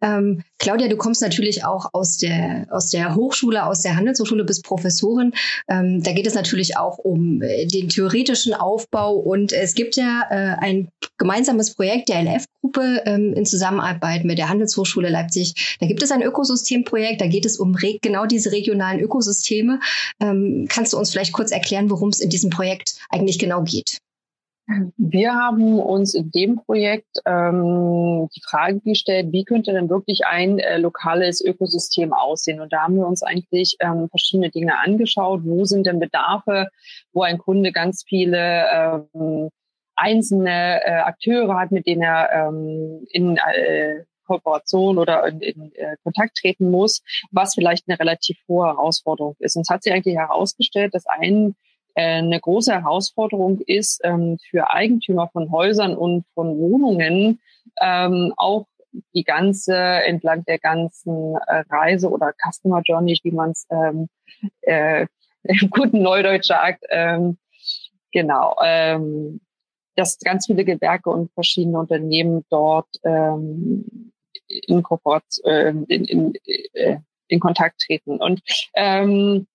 Ähm, 0.00 0.42
Claudia, 0.58 0.88
du 0.88 0.96
kommst 0.96 1.22
natürlich 1.22 1.64
auch 1.64 1.90
aus 1.92 2.16
der, 2.16 2.66
aus 2.70 2.90
der 2.90 3.14
Hochschule, 3.14 3.64
aus 3.64 3.82
der 3.82 3.94
Handelshochschule 3.94 4.42
bis 4.42 4.62
Professorin. 4.62 5.32
Ähm, 5.68 6.02
da 6.02 6.12
geht 6.12 6.26
es 6.26 6.34
natürlich 6.34 6.76
auch 6.76 6.98
um 6.98 7.40
äh, 7.40 7.66
den 7.66 7.88
theoretischen 7.88 8.52
Aufbau 8.52 9.14
und 9.14 9.52
es 9.52 9.74
gibt 9.74 9.94
ja 9.94 10.22
äh, 10.28 10.56
ein 10.58 10.88
gemeinsames 11.18 11.74
Projekt 11.74 12.08
der 12.08 12.22
LF-Gruppe 12.22 13.02
ähm, 13.06 13.34
in 13.34 13.46
Zusammenarbeit 13.46 14.24
mit 14.24 14.38
der 14.38 14.48
Handelshochschule 14.48 15.08
Leipzig. 15.08 15.76
Da 15.80 15.86
gibt 15.86 16.02
es 16.02 16.10
ein 16.10 16.22
Ökosystemprojekt, 16.22 17.20
da 17.20 17.26
geht 17.26 17.46
es 17.46 17.58
um 17.58 17.76
genau 18.02 18.26
diese 18.26 18.52
regionalen 18.52 19.00
Ökosysteme. 19.00 19.80
Ähm, 20.20 20.66
kannst 20.68 20.92
du 20.92 20.98
uns 20.98 21.10
vielleicht 21.10 21.32
kurz 21.32 21.50
erklären, 21.50 21.90
worum 21.90 22.08
es 22.08 22.20
in 22.20 22.30
diesem 22.30 22.50
Projekt 22.50 22.98
eigentlich 23.10 23.38
genau 23.38 23.62
geht? 23.62 23.98
Wir 24.96 25.34
haben 25.34 25.78
uns 25.78 26.14
in 26.14 26.30
dem 26.30 26.56
Projekt 26.56 27.18
ähm, 27.26 28.28
die 28.34 28.40
Frage 28.48 28.80
gestellt, 28.80 29.30
wie 29.30 29.44
könnte 29.44 29.72
denn 29.72 29.90
wirklich 29.90 30.24
ein 30.24 30.58
äh, 30.58 30.78
lokales 30.78 31.44
Ökosystem 31.44 32.14
aussehen? 32.14 32.60
Und 32.60 32.72
da 32.72 32.84
haben 32.84 32.96
wir 32.96 33.06
uns 33.06 33.22
eigentlich 33.22 33.76
ähm, 33.80 34.08
verschiedene 34.08 34.50
Dinge 34.50 34.78
angeschaut. 34.78 35.42
Wo 35.44 35.66
sind 35.66 35.86
denn 35.86 36.00
Bedarfe, 36.00 36.68
wo 37.12 37.22
ein 37.22 37.36
Kunde 37.36 37.72
ganz 37.72 38.04
viele 38.08 38.64
ähm, 39.12 39.50
einzelne 39.96 40.84
äh, 40.84 40.90
Akteure 41.00 41.58
hat, 41.58 41.70
mit 41.70 41.86
denen 41.86 42.02
er 42.02 42.30
ähm, 42.32 43.06
in 43.10 43.36
äh, 43.36 44.04
Kooperation 44.26 44.98
oder 44.98 45.26
in, 45.26 45.40
in 45.40 45.74
äh, 45.74 45.96
Kontakt 46.02 46.38
treten 46.38 46.70
muss, 46.70 47.02
was 47.30 47.54
vielleicht 47.54 47.88
eine 47.88 47.98
relativ 47.98 48.38
hohe 48.48 48.66
Herausforderung 48.66 49.36
ist. 49.38 49.56
Und 49.56 49.62
es 49.62 49.70
hat 49.70 49.82
sich 49.82 49.92
eigentlich 49.92 50.16
herausgestellt, 50.16 50.94
dass 50.94 51.06
ein 51.06 51.54
äh, 51.94 52.18
eine 52.18 52.40
große 52.40 52.72
Herausforderung 52.72 53.60
ist 53.60 54.00
ähm, 54.02 54.38
für 54.50 54.70
Eigentümer 54.70 55.28
von 55.28 55.50
Häusern 55.50 55.96
und 55.96 56.24
von 56.34 56.58
Wohnungen 56.58 57.40
ähm, 57.80 58.34
auch 58.36 58.66
die 59.14 59.24
ganze 59.24 59.76
entlang 59.76 60.44
der 60.44 60.58
ganzen 60.58 61.36
äh, 61.46 61.64
Reise 61.70 62.10
oder 62.10 62.32
Customer 62.32 62.82
Journey, 62.84 63.18
wie 63.22 63.32
man 63.32 63.50
es 63.50 63.66
ähm, 63.70 64.08
äh, 64.62 65.06
im 65.44 65.70
guten 65.70 66.02
Neudeutsch 66.02 66.46
sagt, 66.46 66.84
ähm, 66.90 67.38
genau, 68.12 68.56
ähm, 68.64 69.40
dass 69.96 70.18
ganz 70.18 70.46
viele 70.46 70.64
Gewerke 70.64 71.10
und 71.10 71.32
verschiedene 71.32 71.78
Unternehmen 71.78 72.44
dort 72.50 72.88
ähm, 73.04 74.12
in, 74.48 74.82
Kooperation, 74.82 75.50
äh, 75.50 75.70
in, 75.88 76.04
in, 76.04 76.34
äh, 76.74 76.98
in 77.28 77.40
Kontakt 77.40 77.80
treten. 77.80 78.18
Und 78.18 78.42
ähm, 78.74 79.46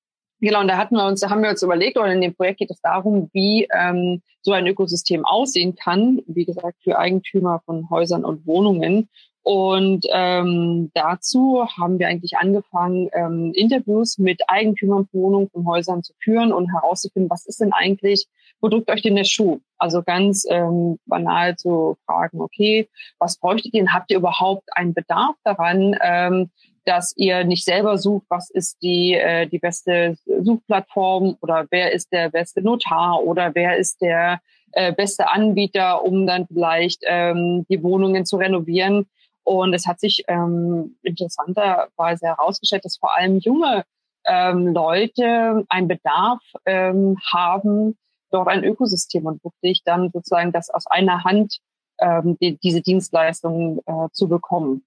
Genau, 0.41 0.62
und 0.62 0.69
da 0.69 0.77
hatten 0.77 0.96
wir 0.96 1.05
uns, 1.05 1.19
da 1.19 1.29
haben 1.29 1.43
wir 1.43 1.50
uns 1.50 1.63
überlegt, 1.63 1.98
oder 1.98 2.13
in 2.13 2.22
dem 2.22 2.34
Projekt 2.34 2.60
geht 2.60 2.72
es 2.72 2.79
darum, 2.79 3.29
wie 3.34 3.67
ähm, 3.74 4.22
so 4.41 4.53
ein 4.53 4.67
Ökosystem 4.67 5.25
aussehen 5.25 5.75
kann, 5.75 6.22
wie 6.27 6.46
gesagt, 6.46 6.77
für 6.81 6.98
Eigentümer 6.98 7.62
von 7.65 7.89
Häusern 7.89 8.24
und 8.24 8.48
Wohnungen. 8.48 9.10
Und 9.43 10.05
ähm, 10.12 10.91
dazu 10.93 11.65
haben 11.77 12.00
wir 12.00 12.08
eigentlich 12.08 12.38
angefangen, 12.38 13.10
ähm, 13.13 13.51
Interviews 13.53 14.17
mit 14.17 14.41
Eigentümern 14.48 15.08
von 15.08 15.22
Wohnungen, 15.22 15.50
von 15.50 15.65
Häusern 15.65 16.03
zu 16.03 16.13
führen 16.19 16.53
und 16.53 16.72
herauszufinden, 16.72 17.29
was 17.29 17.46
ist 17.46 17.60
denn 17.60 17.74
eigentlich, 17.74 18.27
wo 18.61 18.67
drückt 18.67 18.89
euch 18.89 19.01
denn 19.01 19.15
der 19.15 19.23
Schuh? 19.23 19.59
Also 19.77 20.03
ganz 20.03 20.45
ähm, 20.49 20.99
banal 21.05 21.55
zu 21.55 21.97
fragen, 22.05 22.41
okay, 22.41 22.89
was 23.17 23.37
bräuchtet 23.37 23.73
ihr? 23.73 23.91
Habt 23.91 24.11
ihr 24.11 24.17
überhaupt 24.17 24.67
einen 24.75 24.93
Bedarf 24.93 25.35
daran? 25.43 25.95
Ähm, 26.01 26.49
dass 26.85 27.13
ihr 27.15 27.43
nicht 27.43 27.65
selber 27.65 27.99
sucht, 27.99 28.25
was 28.29 28.49
ist 28.49 28.81
die, 28.81 29.13
äh, 29.13 29.45
die 29.45 29.59
beste 29.59 30.15
Suchplattform 30.25 31.37
oder 31.41 31.67
wer 31.69 31.91
ist 31.91 32.11
der 32.11 32.29
beste 32.29 32.63
Notar 32.63 33.23
oder 33.23 33.51
wer 33.53 33.77
ist 33.77 34.01
der 34.01 34.39
äh, 34.71 34.91
beste 34.91 35.29
Anbieter, 35.29 36.03
um 36.03 36.25
dann 36.25 36.47
vielleicht 36.47 37.01
ähm, 37.05 37.65
die 37.69 37.83
Wohnungen 37.83 38.25
zu 38.25 38.37
renovieren. 38.37 39.07
Und 39.43 39.73
es 39.73 39.85
hat 39.85 39.99
sich 39.99 40.23
ähm, 40.27 40.97
interessanterweise 41.03 42.27
herausgestellt, 42.27 42.85
dass 42.85 42.97
vor 42.97 43.15
allem 43.15 43.37
junge 43.37 43.83
ähm, 44.25 44.67
Leute 44.67 45.65
einen 45.69 45.87
Bedarf 45.87 46.41
ähm, 46.65 47.17
haben, 47.31 47.97
dort 48.31 48.48
ein 48.48 48.63
Ökosystem 48.63 49.25
und 49.25 49.43
wirklich 49.43 49.83
dann 49.83 50.12
sozusagen 50.12 50.51
das 50.51 50.69
aus 50.69 50.88
einer 50.88 51.24
Hand 51.24 51.59
ähm, 52.00 52.38
die, 52.41 52.57
diese 52.57 52.81
Dienstleistungen 52.81 53.79
äh, 53.86 54.07
zu 54.12 54.27
bekommen 54.27 54.83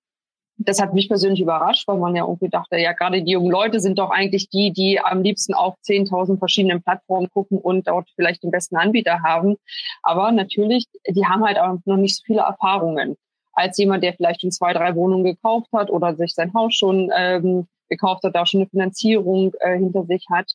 das 0.64 0.80
hat 0.80 0.94
mich 0.94 1.08
persönlich 1.08 1.40
überrascht, 1.40 1.88
weil 1.88 1.98
man 1.98 2.14
ja 2.14 2.24
irgendwie 2.24 2.48
dachte, 2.48 2.76
ja, 2.76 2.92
gerade 2.92 3.22
die 3.22 3.32
jungen 3.32 3.50
Leute 3.50 3.80
sind 3.80 3.98
doch 3.98 4.10
eigentlich 4.10 4.48
die, 4.48 4.72
die 4.72 5.00
am 5.00 5.22
liebsten 5.22 5.54
auf 5.54 5.74
10.000 5.84 6.38
verschiedenen 6.38 6.82
Plattformen 6.82 7.30
gucken 7.30 7.58
und 7.58 7.88
dort 7.88 8.08
vielleicht 8.14 8.42
den 8.42 8.50
besten 8.50 8.76
Anbieter 8.76 9.22
haben. 9.22 9.56
Aber 10.02 10.32
natürlich, 10.32 10.86
die 11.08 11.26
haben 11.26 11.44
halt 11.44 11.58
auch 11.58 11.78
noch 11.84 11.96
nicht 11.96 12.16
so 12.16 12.22
viele 12.24 12.42
Erfahrungen 12.42 13.16
als 13.54 13.76
jemand, 13.76 14.02
der 14.02 14.14
vielleicht 14.14 14.40
schon 14.40 14.50
zwei, 14.50 14.72
drei 14.72 14.94
Wohnungen 14.94 15.24
gekauft 15.24 15.68
hat 15.72 15.90
oder 15.90 16.14
sich 16.16 16.34
sein 16.34 16.54
Haus 16.54 16.74
schon 16.74 17.10
ähm, 17.14 17.66
gekauft 17.88 18.24
hat, 18.24 18.34
da 18.34 18.46
schon 18.46 18.60
eine 18.60 18.70
Finanzierung 18.70 19.52
äh, 19.60 19.76
hinter 19.76 20.04
sich 20.04 20.26
hat. 20.30 20.50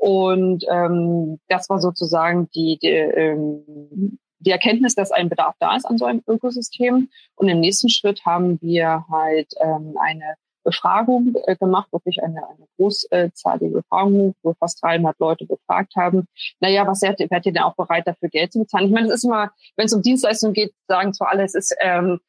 Und 0.00 0.64
ähm, 0.70 1.40
das 1.48 1.68
war 1.68 1.78
sozusagen 1.78 2.48
die, 2.54 2.78
die 2.80 2.88
ähm, 2.88 4.18
die 4.40 4.50
Erkenntnis, 4.50 4.94
dass 4.94 5.12
ein 5.12 5.28
Bedarf 5.28 5.54
da 5.60 5.76
ist 5.76 5.84
an 5.84 5.98
so 5.98 6.06
einem 6.06 6.22
Ökosystem. 6.26 7.10
Und 7.34 7.48
im 7.48 7.60
nächsten 7.60 7.90
Schritt 7.90 8.24
haben 8.24 8.58
wir 8.62 9.04
halt 9.10 9.52
ähm, 9.60 9.94
eine 10.00 10.34
Befragung 10.64 11.34
äh, 11.46 11.56
gemacht, 11.56 11.92
wirklich 11.92 12.22
eine, 12.22 12.46
eine 12.48 12.66
großzahlige 12.78 13.72
Befragung, 13.72 14.34
wo 14.42 14.54
fast 14.54 14.82
300 14.82 15.18
Leute 15.18 15.46
befragt 15.46 15.94
haben. 15.96 16.26
Naja, 16.60 16.86
was 16.86 17.02
wärt, 17.02 17.20
wärt 17.20 17.46
ihr 17.46 17.52
denn 17.52 17.62
auch 17.62 17.76
bereit, 17.76 18.06
dafür 18.06 18.28
Geld 18.28 18.52
zu 18.52 18.60
bezahlen? 18.60 18.86
Ich 18.86 18.92
meine, 18.92 19.08
es 19.08 19.14
ist 19.14 19.24
immer, 19.24 19.50
wenn 19.76 19.86
es 19.86 19.92
um 19.92 20.02
Dienstleistungen 20.02 20.54
geht, 20.54 20.72
sagen 20.88 21.12
zwar 21.12 21.28
alle, 21.30 21.44
es 21.44 21.54
ist 21.54 21.74
ähm, 21.80 22.20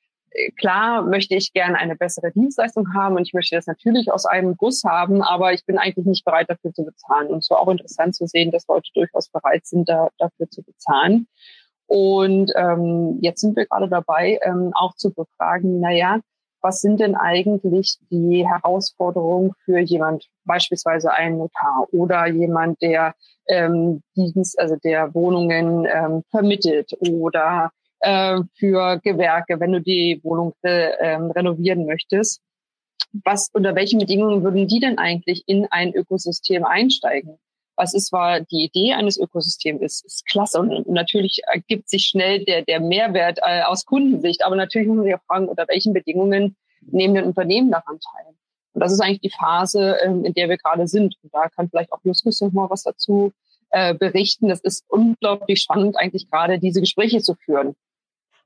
klar, 0.58 1.04
möchte 1.04 1.36
ich 1.36 1.54
gerne 1.54 1.78
eine 1.78 1.96
bessere 1.96 2.32
Dienstleistung 2.32 2.94
haben 2.94 3.16
und 3.16 3.24
ich 3.24 3.34
möchte 3.34 3.56
das 3.56 3.68
natürlich 3.68 4.12
aus 4.12 4.26
einem 4.26 4.56
Guss 4.56 4.84
haben, 4.84 5.22
aber 5.22 5.54
ich 5.54 5.66
bin 5.66 5.78
eigentlich 5.78 6.06
nicht 6.06 6.26
bereit, 6.26 6.50
dafür 6.50 6.74
zu 6.74 6.86
bezahlen. 6.86 7.28
Und 7.28 7.40
es 7.40 7.50
war 7.50 7.60
auch 7.60 7.70
interessant 7.70 8.16
zu 8.16 8.26
sehen, 8.26 8.52
dass 8.52 8.68
Leute 8.68 8.90
durchaus 8.94 9.30
bereit 9.30 9.66
sind, 9.66 9.90
da, 9.90 10.10
dafür 10.18 10.50
zu 10.50 10.64
bezahlen. 10.64 11.28
Und 11.88 12.52
ähm, 12.56 13.18
jetzt 13.22 13.42
sind 13.42 13.56
wir 13.58 13.66
gerade 13.66 13.90
dabei, 13.90 14.40
ähm, 14.44 14.72
auch 14.74 14.96
zu 14.96 15.14
befragen, 15.14 15.82
naja, 15.82 16.22
was 16.62 16.80
sind 16.80 17.00
denn 17.00 17.16
eigentlich 17.16 17.98
die 18.10 18.48
Herausforderungen 18.48 19.52
für 19.66 19.80
jemand, 19.80 20.28
beispielsweise 20.46 21.12
einen 21.12 21.40
Notar 21.40 21.88
oder 21.92 22.28
jemand, 22.28 22.82
der 22.82 23.16
ähm, 23.48 24.04
Dienst, 24.16 24.60
also 24.60 24.76
der 24.78 25.14
Wohnungen 25.14 25.86
ähm, 25.86 26.24
vermittelt 26.30 26.94
oder 27.00 27.72
äh, 28.02 28.40
für 28.56 29.00
Gewerke, 29.04 29.60
wenn 29.60 29.72
du 29.72 29.82
die 29.82 30.20
Wohnung 30.24 30.54
äh, 30.62 31.16
renovieren 31.16 31.86
möchtest. 31.86 32.42
Was, 33.24 33.50
unter 33.54 33.76
welchen 33.76 34.00
Bedingungen 34.00 34.44
würden 34.44 34.68
die 34.68 34.80
denn 34.80 34.98
eigentlich 34.98 35.44
in 35.48 35.68
ein 35.70 35.94
Ökosystem 35.94 36.64
einsteigen? 36.64 37.38
was 37.82 37.94
ist, 37.94 38.12
war 38.12 38.42
die 38.42 38.64
Idee 38.64 38.94
eines 38.94 39.18
Ökosystems 39.18 39.82
ist, 39.82 40.06
ist 40.06 40.26
klasse. 40.28 40.60
Und 40.60 40.88
natürlich 40.88 41.42
ergibt 41.48 41.90
sich 41.90 42.04
schnell 42.04 42.46
der, 42.46 42.62
der 42.62 42.80
Mehrwert 42.80 43.40
äh, 43.44 43.64
aus 43.64 43.86
Kundensicht. 43.86 44.46
Aber 44.46 44.56
natürlich 44.56 44.88
muss 44.88 44.98
man 44.98 45.06
sich 45.06 45.16
auch 45.16 45.26
fragen, 45.26 45.48
unter 45.48 45.68
welchen 45.68 45.94
Bedingungen 45.94 46.56
nehmen 46.82 47.16
denn 47.16 47.26
Unternehmen 47.26 47.72
daran 47.72 48.00
teil? 48.00 48.34
Und 48.74 48.82
das 48.82 48.92
ist 48.92 49.02
eigentlich 49.02 49.22
die 49.22 49.32
Phase, 49.32 49.98
ähm, 50.04 50.24
in 50.26 50.34
der 50.34 50.48
wir 50.48 50.58
gerade 50.58 50.88
sind. 50.88 51.16
Und 51.24 51.34
da 51.34 51.50
kann 51.50 51.70
vielleicht 51.70 51.92
auch 51.92 52.00
Justus 52.04 52.42
noch 52.42 52.52
mal 52.52 52.70
was 52.70 52.84
dazu 52.84 53.34
äh, 53.72 53.96
berichten. 53.96 54.48
Das 54.48 54.62
ist 54.62 54.86
unglaublich 54.88 55.62
spannend, 55.62 55.98
eigentlich 55.98 56.30
gerade 56.30 56.60
diese 56.60 56.82
Gespräche 56.82 57.22
zu 57.22 57.34
führen. 57.34 57.76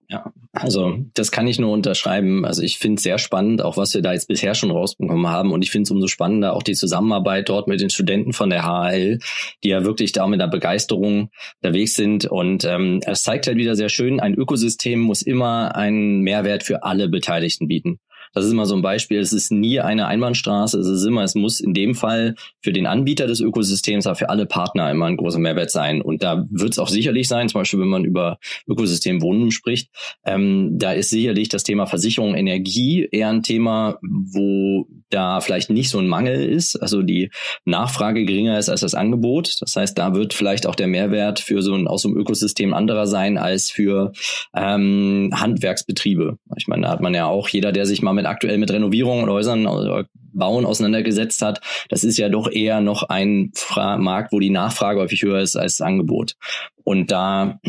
Ja, 0.07 0.31
also 0.53 1.00
das 1.15 1.31
kann 1.31 1.47
ich 1.47 1.57
nur 1.57 1.71
unterschreiben. 1.71 2.45
Also 2.45 2.62
ich 2.62 2.77
finde 2.77 2.97
es 2.97 3.03
sehr 3.03 3.17
spannend, 3.17 3.63
auch 3.63 3.75
was 3.75 3.95
wir 3.95 4.03
da 4.03 4.13
jetzt 4.13 4.27
bisher 4.27 4.53
schon 4.53 4.69
rausbekommen 4.69 5.27
haben. 5.27 5.51
Und 5.51 5.63
ich 5.63 5.71
finde 5.71 5.83
es 5.83 5.91
umso 5.91 6.07
spannender 6.07 6.53
auch 6.53 6.62
die 6.62 6.75
Zusammenarbeit 6.75 7.50
dort 7.50 7.67
mit 7.67 7.81
den 7.81 7.89
Studenten 7.89 8.31
von 8.31 8.51
der 8.51 8.63
HAL, 8.63 9.19
die 9.63 9.69
ja 9.69 9.83
wirklich 9.83 10.12
da 10.12 10.27
mit 10.27 10.39
einer 10.39 10.51
Begeisterung 10.51 11.31
unterwegs 11.62 11.95
sind. 11.95 12.25
Und 12.25 12.65
ähm, 12.65 13.01
es 13.05 13.24
zeigt 13.24 13.47
halt 13.47 13.57
wieder 13.57 13.75
sehr 13.75 13.89
schön, 13.89 14.19
ein 14.19 14.35
Ökosystem 14.35 15.00
muss 15.00 15.24
immer 15.24 15.75
einen 15.75 16.21
Mehrwert 16.21 16.63
für 16.63 16.83
alle 16.83 17.09
Beteiligten 17.09 17.67
bieten. 17.67 18.00
Das 18.35 18.45
ist 18.45 18.51
immer 18.51 18.65
so 18.65 18.75
ein 18.75 18.81
Beispiel. 18.81 19.19
Es 19.19 19.33
ist 19.33 19.51
nie 19.51 19.79
eine 19.79 20.07
Einbahnstraße. 20.07 20.77
Es 20.77 20.87
ist 20.87 21.05
immer, 21.05 21.23
es 21.23 21.35
muss 21.35 21.61
in 21.61 21.73
dem 21.73 21.95
Fall 21.95 22.35
für 22.61 22.73
den 22.73 22.85
Anbieter 22.85 23.27
des 23.27 23.39
Ökosystems, 23.39 24.05
aber 24.05 24.15
für 24.15 24.29
alle 24.29 24.45
Partner 24.45 24.91
immer 24.91 25.05
ein 25.05 25.17
großer 25.17 25.39
Mehrwert 25.39 25.71
sein. 25.71 26.01
Und 26.01 26.21
da 26.21 26.45
wird 26.51 26.73
es 26.73 26.79
auch 26.79 26.89
sicherlich 26.89 27.27
sein, 27.29 27.47
zum 27.47 27.61
Beispiel, 27.61 27.79
wenn 27.79 27.87
man 27.87 28.03
über 28.03 28.37
Ökosystem 28.67 29.21
Wohnen 29.21 29.51
spricht, 29.51 29.89
ähm, 30.25 30.77
da 30.77 30.91
ist 30.91 31.09
sicherlich 31.09 31.47
das 31.47 31.63
Thema 31.63 31.85
Versicherung, 31.85 32.35
Energie 32.35 33.07
eher 33.09 33.29
ein 33.29 33.41
Thema, 33.41 33.97
wo 34.01 34.87
da 35.09 35.39
vielleicht 35.41 35.69
nicht 35.69 35.89
so 35.89 36.00
ein 36.00 36.07
Mangel 36.07 36.43
ist, 36.43 36.75
also 36.75 37.01
die 37.01 37.29
Nachfrage 37.63 38.25
geringer 38.25 38.57
ist 38.57 38.69
als 38.69 38.81
das 38.81 38.95
Angebot. 38.95 39.57
Das 39.62 39.75
heißt, 39.75 39.97
da 39.97 40.13
wird 40.13 40.33
vielleicht 40.33 40.67
auch 40.67 40.75
der 40.75 40.88
Mehrwert 40.88 41.39
für 41.39 41.62
so 41.62 41.74
ein 41.74 41.88
aus 41.88 42.01
so 42.03 42.09
einem 42.09 42.17
Ökosystem 42.17 42.74
anderer 42.74 43.07
sein 43.07 43.38
als 43.38 43.69
für 43.69 44.12
ähm, 44.55 45.31
Handwerksbetriebe. 45.33 46.38
Ich 46.57 46.67
meine, 46.67 46.83
da 46.83 46.89
hat 46.89 47.01
man 47.01 47.13
ja 47.13 47.27
auch 47.27 47.50
jeder, 47.50 47.71
der 47.71 47.85
sich 47.85 48.01
mal 48.01 48.13
mit 48.13 48.25
aktuell 48.25 48.57
mit 48.57 48.71
Renovierungen 48.71 49.24
oder 49.24 49.33
Häusern 49.33 49.67
oder 49.67 50.05
Bauen 50.33 50.65
auseinandergesetzt 50.65 51.41
hat, 51.41 51.62
das 51.89 52.03
ist 52.03 52.17
ja 52.17 52.29
doch 52.29 52.51
eher 52.51 52.81
noch 52.81 53.03
ein 53.03 53.51
Fra 53.55 53.97
Markt, 53.97 54.31
wo 54.33 54.39
die 54.39 54.50
Nachfrage 54.50 55.00
häufig 55.00 55.21
höher 55.21 55.39
ist 55.39 55.55
als 55.55 55.77
das 55.77 55.88
Angebot. 55.88 56.35
Und 56.83 57.12
da 57.12 57.59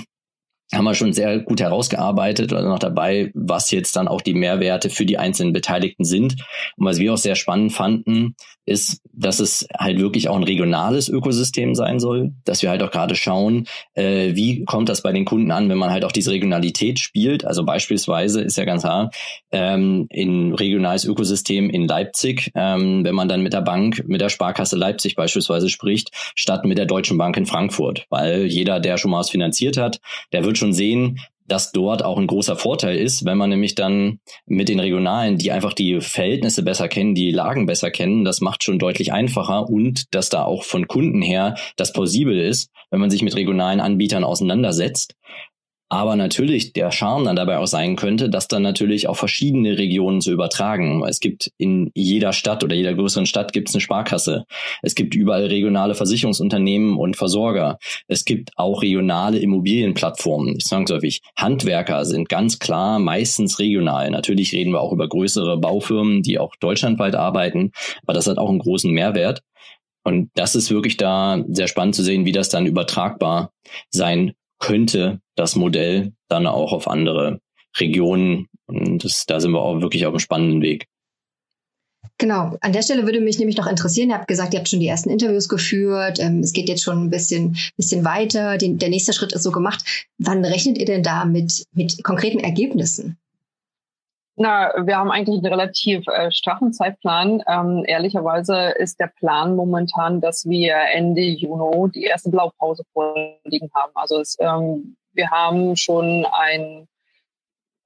haben 0.74 0.84
wir 0.84 0.94
schon 0.94 1.12
sehr 1.12 1.38
gut 1.40 1.60
herausgearbeitet 1.60 2.52
oder 2.52 2.62
noch 2.62 2.78
dabei, 2.78 3.30
was 3.34 3.70
jetzt 3.70 3.94
dann 3.96 4.08
auch 4.08 4.20
die 4.20 4.34
Mehrwerte 4.34 4.90
für 4.90 5.06
die 5.06 5.18
einzelnen 5.18 5.52
Beteiligten 5.52 6.04
sind. 6.04 6.36
Und 6.76 6.86
was 6.86 6.98
wir 6.98 7.12
auch 7.12 7.18
sehr 7.18 7.36
spannend 7.36 7.72
fanden, 7.72 8.34
ist, 8.66 9.00
dass 9.12 9.38
es 9.38 9.66
halt 9.78 10.00
wirklich 10.00 10.28
auch 10.28 10.36
ein 10.36 10.42
regionales 10.42 11.08
Ökosystem 11.08 11.76
sein 11.76 12.00
soll, 12.00 12.32
dass 12.44 12.62
wir 12.62 12.70
halt 12.70 12.82
auch 12.82 12.90
gerade 12.90 13.14
schauen, 13.14 13.66
äh, 13.94 14.34
wie 14.34 14.64
kommt 14.64 14.88
das 14.88 15.02
bei 15.02 15.12
den 15.12 15.24
Kunden 15.24 15.52
an, 15.52 15.68
wenn 15.68 15.78
man 15.78 15.90
halt 15.90 16.04
auch 16.04 16.10
diese 16.10 16.32
Regionalität 16.32 16.98
spielt. 16.98 17.44
Also 17.44 17.64
beispielsweise 17.64 18.40
ist 18.40 18.58
ja 18.58 18.64
ganz 18.64 18.82
klar, 18.82 19.10
ähm, 19.52 20.08
in 20.10 20.52
regionales 20.52 21.04
Ökosystem 21.04 21.70
in 21.70 21.86
Leipzig, 21.86 22.50
ähm, 22.56 23.04
wenn 23.04 23.14
man 23.14 23.28
dann 23.28 23.42
mit 23.42 23.52
der 23.52 23.62
Bank, 23.62 24.02
mit 24.08 24.20
der 24.20 24.30
Sparkasse 24.30 24.76
Leipzig 24.76 25.14
beispielsweise 25.14 25.68
spricht, 25.68 26.10
statt 26.34 26.64
mit 26.64 26.76
der 26.76 26.86
Deutschen 26.86 27.18
Bank 27.18 27.36
in 27.36 27.46
Frankfurt, 27.46 28.06
weil 28.10 28.46
jeder, 28.46 28.80
der 28.80 28.98
schon 28.98 29.12
mal 29.12 29.20
was 29.20 29.30
finanziert 29.30 29.76
hat, 29.76 30.00
der 30.32 30.44
wird 30.44 30.55
schon 30.56 30.72
sehen, 30.72 31.18
dass 31.48 31.72
dort 31.72 32.04
auch 32.04 32.18
ein 32.18 32.26
großer 32.26 32.56
Vorteil 32.56 32.98
ist, 32.98 33.24
wenn 33.24 33.38
man 33.38 33.50
nämlich 33.50 33.74
dann 33.74 34.18
mit 34.46 34.68
den 34.68 34.80
Regionalen, 34.80 35.38
die 35.38 35.52
einfach 35.52 35.72
die 35.72 36.00
Verhältnisse 36.00 36.62
besser 36.62 36.88
kennen, 36.88 37.14
die 37.14 37.30
Lagen 37.30 37.66
besser 37.66 37.90
kennen, 37.90 38.24
das 38.24 38.40
macht 38.40 38.64
schon 38.64 38.78
deutlich 38.78 39.12
einfacher 39.12 39.68
und 39.68 40.12
dass 40.14 40.28
da 40.28 40.44
auch 40.44 40.64
von 40.64 40.88
Kunden 40.88 41.22
her 41.22 41.54
das 41.76 41.92
plausibel 41.92 42.38
ist, 42.38 42.70
wenn 42.90 43.00
man 43.00 43.10
sich 43.10 43.22
mit 43.22 43.36
regionalen 43.36 43.80
Anbietern 43.80 44.24
auseinandersetzt. 44.24 45.14
Aber 45.88 46.16
natürlich 46.16 46.72
der 46.72 46.90
Charme 46.90 47.26
dann 47.26 47.36
dabei 47.36 47.58
auch 47.58 47.68
sein 47.68 47.94
könnte, 47.94 48.28
dass 48.28 48.48
dann 48.48 48.62
natürlich 48.62 49.08
auch 49.08 49.16
verschiedene 49.16 49.78
Regionen 49.78 50.20
zu 50.20 50.32
übertragen. 50.32 51.04
Es 51.06 51.20
gibt 51.20 51.52
in 51.58 51.92
jeder 51.94 52.32
Stadt 52.32 52.64
oder 52.64 52.74
jeder 52.74 52.94
größeren 52.94 53.26
Stadt 53.26 53.52
gibt 53.52 53.68
es 53.68 53.74
eine 53.74 53.80
Sparkasse. 53.80 54.46
Es 54.82 54.96
gibt 54.96 55.14
überall 55.14 55.46
regionale 55.46 55.94
Versicherungsunternehmen 55.94 56.96
und 56.96 57.16
Versorger. 57.16 57.78
Es 58.08 58.24
gibt 58.24 58.50
auch 58.56 58.82
regionale 58.82 59.38
Immobilienplattformen. 59.38 60.56
Ich 60.56 60.64
es 60.64 60.72
häufig, 60.72 61.22
Handwerker 61.36 62.04
sind 62.04 62.28
ganz 62.28 62.58
klar 62.58 62.98
meistens 62.98 63.60
regional. 63.60 64.10
Natürlich 64.10 64.52
reden 64.52 64.72
wir 64.72 64.80
auch 64.80 64.92
über 64.92 65.08
größere 65.08 65.56
Baufirmen, 65.56 66.22
die 66.22 66.40
auch 66.40 66.56
deutschlandweit 66.56 67.14
arbeiten, 67.14 67.70
aber 68.02 68.14
das 68.14 68.26
hat 68.26 68.38
auch 68.38 68.48
einen 68.48 68.58
großen 68.58 68.90
Mehrwert. 68.90 69.42
Und 70.02 70.30
das 70.34 70.54
ist 70.54 70.70
wirklich 70.70 70.96
da 70.96 71.44
sehr 71.48 71.66
spannend 71.68 71.94
zu 71.94 72.02
sehen, 72.02 72.26
wie 72.26 72.32
das 72.32 72.48
dann 72.48 72.66
übertragbar 72.66 73.52
sein 73.90 74.34
könnte 74.58 75.20
das 75.34 75.56
Modell 75.56 76.12
dann 76.28 76.46
auch 76.46 76.72
auf 76.72 76.88
andere 76.88 77.40
Regionen. 77.78 78.48
Und 78.66 79.04
das, 79.04 79.24
da 79.26 79.40
sind 79.40 79.52
wir 79.52 79.62
auch 79.62 79.80
wirklich 79.80 80.06
auf 80.06 80.12
einem 80.12 80.20
spannenden 80.20 80.62
Weg. 80.62 80.86
Genau, 82.18 82.56
an 82.62 82.72
der 82.72 82.82
Stelle 82.82 83.04
würde 83.04 83.20
mich 83.20 83.38
nämlich 83.38 83.58
noch 83.58 83.66
interessieren, 83.66 84.08
ihr 84.08 84.14
habt 84.14 84.28
gesagt, 84.28 84.54
ihr 84.54 84.60
habt 84.60 84.68
schon 84.68 84.80
die 84.80 84.86
ersten 84.86 85.10
Interviews 85.10 85.50
geführt, 85.50 86.18
ähm, 86.18 86.40
es 86.40 86.54
geht 86.54 86.68
jetzt 86.68 86.82
schon 86.82 87.04
ein 87.04 87.10
bisschen, 87.10 87.58
bisschen 87.76 88.04
weiter, 88.06 88.56
Den, 88.56 88.78
der 88.78 88.88
nächste 88.88 89.12
Schritt 89.12 89.34
ist 89.34 89.42
so 89.42 89.50
gemacht. 89.50 90.08
Wann 90.18 90.44
rechnet 90.44 90.78
ihr 90.78 90.86
denn 90.86 91.02
da 91.02 91.26
mit, 91.26 91.64
mit 91.74 92.02
konkreten 92.02 92.38
Ergebnissen? 92.38 93.18
Na, 94.38 94.70
wir 94.86 94.98
haben 94.98 95.10
eigentlich 95.10 95.38
einen 95.38 95.52
relativ 95.52 96.06
äh, 96.08 96.30
straffen 96.30 96.72
Zeitplan. 96.72 97.42
Ähm, 97.48 97.84
ehrlicherweise 97.86 98.74
ist 98.78 99.00
der 99.00 99.06
Plan 99.06 99.56
momentan, 99.56 100.20
dass 100.20 100.46
wir 100.46 100.76
Ende 100.92 101.22
Juni 101.22 101.90
die 101.92 102.04
erste 102.04 102.30
Blaupause 102.30 102.84
vorliegen 102.92 103.70
haben. 103.74 103.92
Also 103.94 104.20
es, 104.20 104.36
ähm, 104.38 104.96
wir 105.14 105.30
haben 105.30 105.74
schon 105.76 106.26
ein 106.30 106.86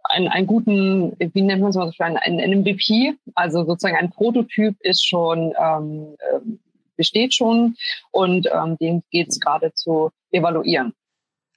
einen, 0.03 0.47
guten, 0.47 1.15
wie 1.19 1.43
nennt 1.43 1.61
man 1.61 1.71
es 1.71 1.77
mal 1.77 1.93
so 1.93 2.03
ein, 2.03 2.17
MVP, 2.61 3.15
also 3.35 3.65
sozusagen 3.65 3.97
ein 3.97 4.11
Prototyp 4.11 4.75
ist 4.81 5.07
schon 5.07 5.55
ähm, 5.57 6.17
äh, 6.19 6.41
besteht 6.97 7.33
schon 7.35 7.77
und 8.11 8.49
ähm, 8.53 8.77
den 8.79 9.03
geht 9.11 9.29
es 9.29 9.41
gerade 9.41 9.73
zu 9.75 10.11
evaluieren. 10.33 10.95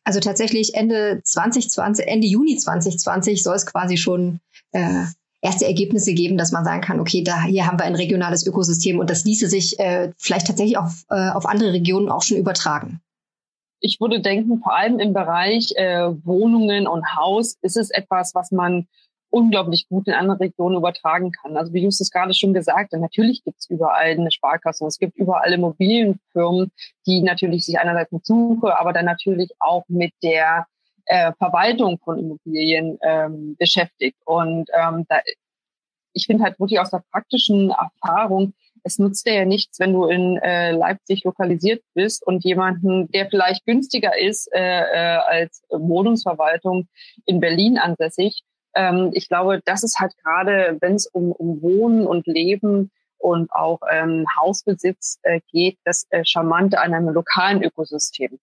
Also 0.06 0.20
tatsächlich 0.20 0.76
Ende 0.76 1.22
2020, 1.24 2.08
Ende 2.08 2.28
Juni 2.28 2.58
2020 2.58 3.42
soll 3.42 3.56
es 3.56 3.66
quasi 3.66 3.98
schon 3.98 4.40
äh, 4.74 5.06
erste 5.42 5.66
Ergebnisse 5.66 6.14
geben, 6.14 6.38
dass 6.38 6.52
man 6.52 6.64
sagen 6.64 6.82
kann, 6.82 7.00
okay, 7.00 7.24
da 7.24 7.44
hier 7.44 7.66
haben 7.68 7.78
wir 7.78 7.86
ein 7.86 7.96
regionales 7.96 8.46
Ökosystem 8.48 9.00
und 9.00 9.10
das 9.10 9.26
ließe 9.26 9.48
sich 9.48 9.78
äh, 9.80 10.12
vielleicht 10.18 10.48
tatsächlich 10.48 10.78
auf, 10.78 11.04
äh, 11.10 11.30
auf 11.32 11.46
andere 11.46 11.74
Regionen 11.74 12.10
auch 12.10 12.24
schon 12.24 12.38
übertragen. 12.38 13.02
Ich 13.80 14.00
würde 14.00 14.22
denken, 14.22 14.60
vor 14.60 14.74
allem 14.74 15.00
im 15.00 15.14
Bereich 15.14 15.74
äh, 15.76 16.10
Wohnungen 16.24 16.88
und 16.88 17.16
Haus 17.18 17.58
ist 17.62 17.76
es 17.76 17.90
etwas, 17.90 18.34
was 18.34 18.52
man 18.52 18.88
unglaublich 19.30 19.88
gut 19.90 20.08
in 20.08 20.14
andere 20.14 20.40
Regionen 20.40 20.78
übertragen 20.78 21.32
kann. 21.32 21.58
Also 21.58 21.74
wie 21.74 21.84
Justus 21.84 22.12
gerade 22.12 22.34
schon 22.34 22.54
gesagt 22.54 22.94
hat, 22.94 23.00
natürlich 23.02 23.44
gibt 23.44 23.60
es 23.60 23.70
überall 23.70 24.12
eine 24.12 24.32
Sparkasse 24.32 24.84
und 24.84 24.90
es 24.90 25.00
gibt 25.00 25.18
überall 25.18 25.52
Immobilienfirmen, 25.52 26.72
die 27.08 27.22
natürlich 27.22 27.66
sich 27.66 27.80
einerseits 27.80 28.12
mit 28.12 28.26
Suche, 28.26 28.80
aber 28.80 28.94
dann 28.94 29.06
natürlich 29.06 29.50
auch 29.60 29.84
mit 29.90 30.14
der 30.22 30.68
äh, 31.06 31.32
Verwaltung 31.38 32.00
von 32.04 32.20
Immobilien 32.20 32.98
ähm, 33.02 33.56
beschäftigt. 33.58 34.18
Und 34.26 34.70
ähm, 34.74 35.06
da, 35.10 35.20
ich 36.14 36.26
finde 36.26 36.44
halt 36.44 36.60
wirklich 36.60 36.80
aus 36.80 36.92
der 36.92 37.04
praktischen 37.12 37.72
Erfahrung, 37.72 38.54
es 38.84 39.00
nutzt 39.00 39.26
dir 39.26 39.34
ja 39.34 39.46
nichts, 39.46 39.80
wenn 39.80 39.94
du 39.94 40.06
in 40.06 40.38
äh, 40.38 40.72
Leipzig 40.72 41.24
lokalisiert 41.24 41.84
bist 41.94 42.26
und 42.26 42.44
jemanden, 42.44 43.10
der 43.12 43.30
vielleicht 43.30 43.66
günstiger 43.66 44.18
ist 44.20 44.54
äh, 44.54 44.60
äh, 44.60 45.20
als 45.20 45.64
Wohnungsverwaltung 45.70 46.88
in 47.26 47.40
Berlin 47.40 47.78
ansässig. 47.78 48.44
Ähm, 48.76 49.12
ich 49.14 49.30
glaube, 49.30 49.62
das 49.66 49.84
ist 49.84 50.00
halt 50.00 50.14
gerade, 50.24 50.78
wenn 50.82 50.96
es 50.96 51.08
um, 51.08 51.32
um 51.32 51.62
Wohnen 51.62 52.06
und 52.06 52.28
Leben 52.28 52.92
und 53.18 53.52
auch 53.54 53.80
ähm, 53.90 54.26
Hausbesitz 54.42 55.20
äh, 55.24 55.40
geht, 55.50 55.78
das 55.86 56.06
äh, 56.10 56.26
Charmante 56.26 56.82
an 56.82 56.94
einem 56.94 57.10
lokalen 57.10 57.64
Ökosystem. 57.64 58.38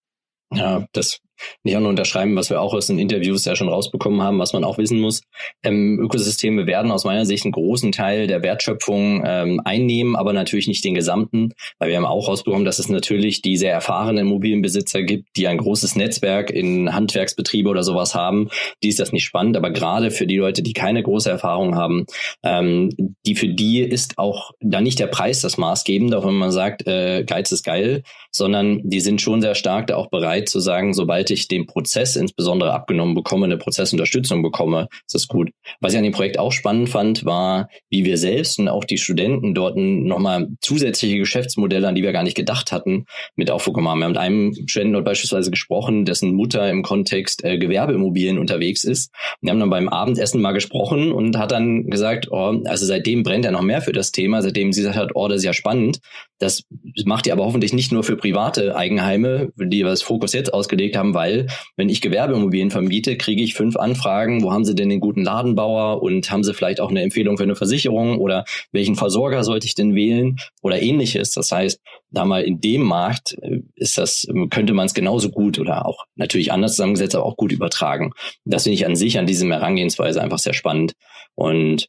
Ja, 0.52 0.86
das 0.92 1.20
nicht 1.62 1.76
auch 1.76 1.80
nur 1.80 1.90
unterschreiben, 1.90 2.36
was 2.36 2.50
wir 2.50 2.60
auch 2.60 2.74
aus 2.74 2.86
den 2.86 2.98
Interviews 2.98 3.44
ja 3.44 3.56
schon 3.56 3.68
rausbekommen 3.68 4.22
haben, 4.22 4.38
was 4.38 4.52
man 4.52 4.64
auch 4.64 4.78
wissen 4.78 5.00
muss. 5.00 5.22
Ähm, 5.62 5.98
Ökosysteme 6.00 6.66
werden 6.66 6.90
aus 6.90 7.04
meiner 7.04 7.26
Sicht 7.26 7.44
einen 7.44 7.52
großen 7.52 7.92
Teil 7.92 8.26
der 8.26 8.42
Wertschöpfung 8.42 9.22
ähm, 9.26 9.60
einnehmen, 9.64 10.16
aber 10.16 10.32
natürlich 10.32 10.68
nicht 10.68 10.84
den 10.84 10.94
gesamten, 10.94 11.52
weil 11.78 11.90
wir 11.90 11.96
haben 11.96 12.06
auch 12.06 12.28
rausbekommen, 12.28 12.64
dass 12.64 12.78
es 12.78 12.88
natürlich 12.88 13.42
die 13.42 13.56
sehr 13.56 13.72
erfahrenen 13.72 14.26
Immobilienbesitzer 14.26 15.02
gibt, 15.02 15.28
die 15.36 15.48
ein 15.48 15.58
großes 15.58 15.96
Netzwerk 15.96 16.50
in 16.50 16.94
Handwerksbetriebe 16.94 17.68
oder 17.68 17.82
sowas 17.82 18.14
haben. 18.14 18.48
Die 18.82 18.88
ist 18.88 19.00
das 19.00 19.12
nicht 19.12 19.24
spannend, 19.24 19.56
aber 19.56 19.70
gerade 19.70 20.10
für 20.10 20.26
die 20.26 20.36
Leute, 20.36 20.62
die 20.62 20.72
keine 20.72 21.02
große 21.02 21.30
Erfahrung 21.30 21.76
haben, 21.76 22.06
ähm, 22.42 22.90
die 23.26 23.34
für 23.34 23.48
die 23.48 23.80
ist 23.80 24.18
auch 24.18 24.52
da 24.60 24.80
nicht 24.80 24.98
der 24.98 25.06
Preis 25.06 25.40
das 25.40 25.58
maßgebende, 25.58 26.18
auch 26.18 26.26
wenn 26.26 26.34
man 26.34 26.52
sagt, 26.52 26.86
äh, 26.86 27.24
Geiz 27.24 27.52
ist 27.52 27.64
geil, 27.64 28.02
sondern 28.32 28.80
die 28.84 29.00
sind 29.00 29.20
schon 29.20 29.40
sehr 29.40 29.54
stark 29.54 29.88
da 29.88 29.96
auch 29.96 30.08
bereit 30.10 30.48
zu 30.48 30.60
sagen, 30.60 30.94
sobald 30.94 31.29
ich 31.30 31.48
den 31.48 31.66
Prozess 31.66 32.16
insbesondere 32.16 32.72
abgenommen 32.72 33.14
bekomme, 33.14 33.46
eine 33.46 33.56
Prozessunterstützung 33.56 34.42
bekomme, 34.42 34.88
ist 35.06 35.14
das 35.14 35.28
gut. 35.28 35.50
Was 35.80 35.92
ich 35.92 35.98
an 35.98 36.04
dem 36.04 36.12
Projekt 36.12 36.38
auch 36.38 36.52
spannend 36.52 36.88
fand, 36.88 37.24
war, 37.24 37.68
wie 37.88 38.04
wir 38.04 38.18
selbst 38.18 38.58
und 38.58 38.68
auch 38.68 38.84
die 38.84 38.98
Studenten 38.98 39.54
dort 39.54 39.76
nochmal 39.76 40.48
zusätzliche 40.60 41.18
Geschäftsmodelle, 41.18 41.88
an 41.88 41.94
die 41.94 42.02
wir 42.02 42.12
gar 42.12 42.22
nicht 42.22 42.36
gedacht 42.36 42.72
hatten, 42.72 43.06
mit 43.36 43.50
aufgenommen 43.50 43.88
haben. 43.88 44.00
Wir 44.00 44.04
haben 44.04 44.12
mit 44.12 44.18
einem 44.18 44.68
Studenten 44.68 44.94
dort 44.94 45.04
beispielsweise 45.04 45.50
gesprochen, 45.50 46.04
dessen 46.04 46.34
Mutter 46.34 46.68
im 46.70 46.82
Kontext 46.82 47.44
äh, 47.44 47.58
Gewerbeimmobilien 47.58 48.38
unterwegs 48.38 48.84
ist. 48.84 49.12
Wir 49.40 49.52
haben 49.52 49.60
dann 49.60 49.70
beim 49.70 49.88
Abendessen 49.88 50.40
mal 50.40 50.52
gesprochen 50.52 51.12
und 51.12 51.38
hat 51.38 51.52
dann 51.52 51.88
gesagt, 51.88 52.28
oh, 52.30 52.60
also 52.64 52.86
seitdem 52.86 53.22
brennt 53.22 53.44
er 53.44 53.52
noch 53.52 53.62
mehr 53.62 53.82
für 53.82 53.92
das 53.92 54.12
Thema, 54.12 54.42
seitdem 54.42 54.72
sie 54.72 54.82
gesagt 54.82 54.98
hat, 54.98 55.10
oh, 55.14 55.28
das 55.28 55.38
ist 55.38 55.44
ja 55.44 55.52
spannend. 55.52 56.00
Das 56.40 56.62
macht 57.04 57.26
ihr 57.26 57.34
aber 57.34 57.44
hoffentlich 57.44 57.74
nicht 57.74 57.92
nur 57.92 58.02
für 58.02 58.16
private 58.16 58.74
Eigenheime, 58.74 59.52
die 59.56 59.80
wir 59.80 59.90
das 59.90 60.00
Fokus 60.00 60.32
jetzt 60.32 60.54
ausgelegt 60.54 60.96
haben, 60.96 61.12
weil 61.12 61.48
wenn 61.76 61.90
ich 61.90 62.00
Gewerbeimmobilien 62.00 62.70
vermiete, 62.70 63.18
kriege 63.18 63.42
ich 63.42 63.52
fünf 63.52 63.76
Anfragen, 63.76 64.42
wo 64.42 64.50
haben 64.50 64.64
sie 64.64 64.74
denn 64.74 64.88
den 64.88 65.00
guten 65.00 65.22
Ladenbauer 65.22 66.02
und 66.02 66.30
haben 66.30 66.42
sie 66.42 66.54
vielleicht 66.54 66.80
auch 66.80 66.88
eine 66.88 67.02
Empfehlung 67.02 67.36
für 67.36 67.42
eine 67.42 67.56
Versicherung 67.56 68.18
oder 68.18 68.46
welchen 68.72 68.96
Versorger 68.96 69.44
sollte 69.44 69.66
ich 69.66 69.74
denn 69.74 69.94
wählen 69.94 70.36
oder 70.62 70.80
ähnliches. 70.80 71.32
Das 71.32 71.52
heißt, 71.52 71.78
da 72.08 72.24
mal 72.24 72.42
in 72.42 72.58
dem 72.58 72.82
Markt 72.82 73.36
äh, 73.42 73.60
ist 73.74 73.98
das, 73.98 74.26
könnte 74.48 74.72
man 74.72 74.86
es 74.86 74.94
genauso 74.94 75.28
gut 75.28 75.58
oder 75.58 75.84
auch 75.84 76.06
natürlich 76.14 76.52
anders 76.52 76.72
zusammengesetzt, 76.72 77.14
aber 77.14 77.26
auch 77.26 77.36
gut 77.36 77.52
übertragen. 77.52 78.12
Das 78.46 78.62
finde 78.62 78.74
ich 78.74 78.86
an 78.86 78.96
sich 78.96 79.18
an 79.18 79.26
diesem 79.26 79.52
Herangehensweise 79.52 80.22
einfach 80.22 80.38
sehr 80.38 80.54
spannend. 80.54 80.94
Und 81.34 81.88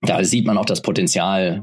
da 0.00 0.24
sieht 0.24 0.46
man 0.46 0.58
auch 0.58 0.66
das 0.66 0.82
Potenzial, 0.82 1.62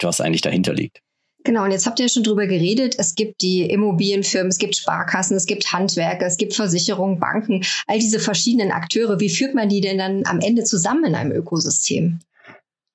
was 0.00 0.20
eigentlich 0.20 0.40
dahinter 0.40 0.72
liegt. 0.72 1.00
Genau, 1.44 1.64
und 1.64 1.72
jetzt 1.72 1.86
habt 1.86 1.98
ihr 1.98 2.06
ja 2.06 2.08
schon 2.08 2.22
drüber 2.22 2.46
geredet. 2.46 2.94
Es 2.98 3.14
gibt 3.14 3.42
die 3.42 3.62
Immobilienfirmen, 3.62 4.50
es 4.50 4.58
gibt 4.58 4.76
Sparkassen, 4.76 5.36
es 5.36 5.46
gibt 5.46 5.72
Handwerker, 5.72 6.26
es 6.26 6.36
gibt 6.36 6.54
Versicherungen, 6.54 7.18
Banken, 7.18 7.64
all 7.86 7.98
diese 7.98 8.20
verschiedenen 8.20 8.70
Akteure. 8.70 9.18
Wie 9.18 9.30
führt 9.30 9.54
man 9.54 9.68
die 9.68 9.80
denn 9.80 9.98
dann 9.98 10.24
am 10.26 10.40
Ende 10.40 10.62
zusammen 10.62 11.04
in 11.04 11.14
einem 11.14 11.32
Ökosystem? 11.32 12.20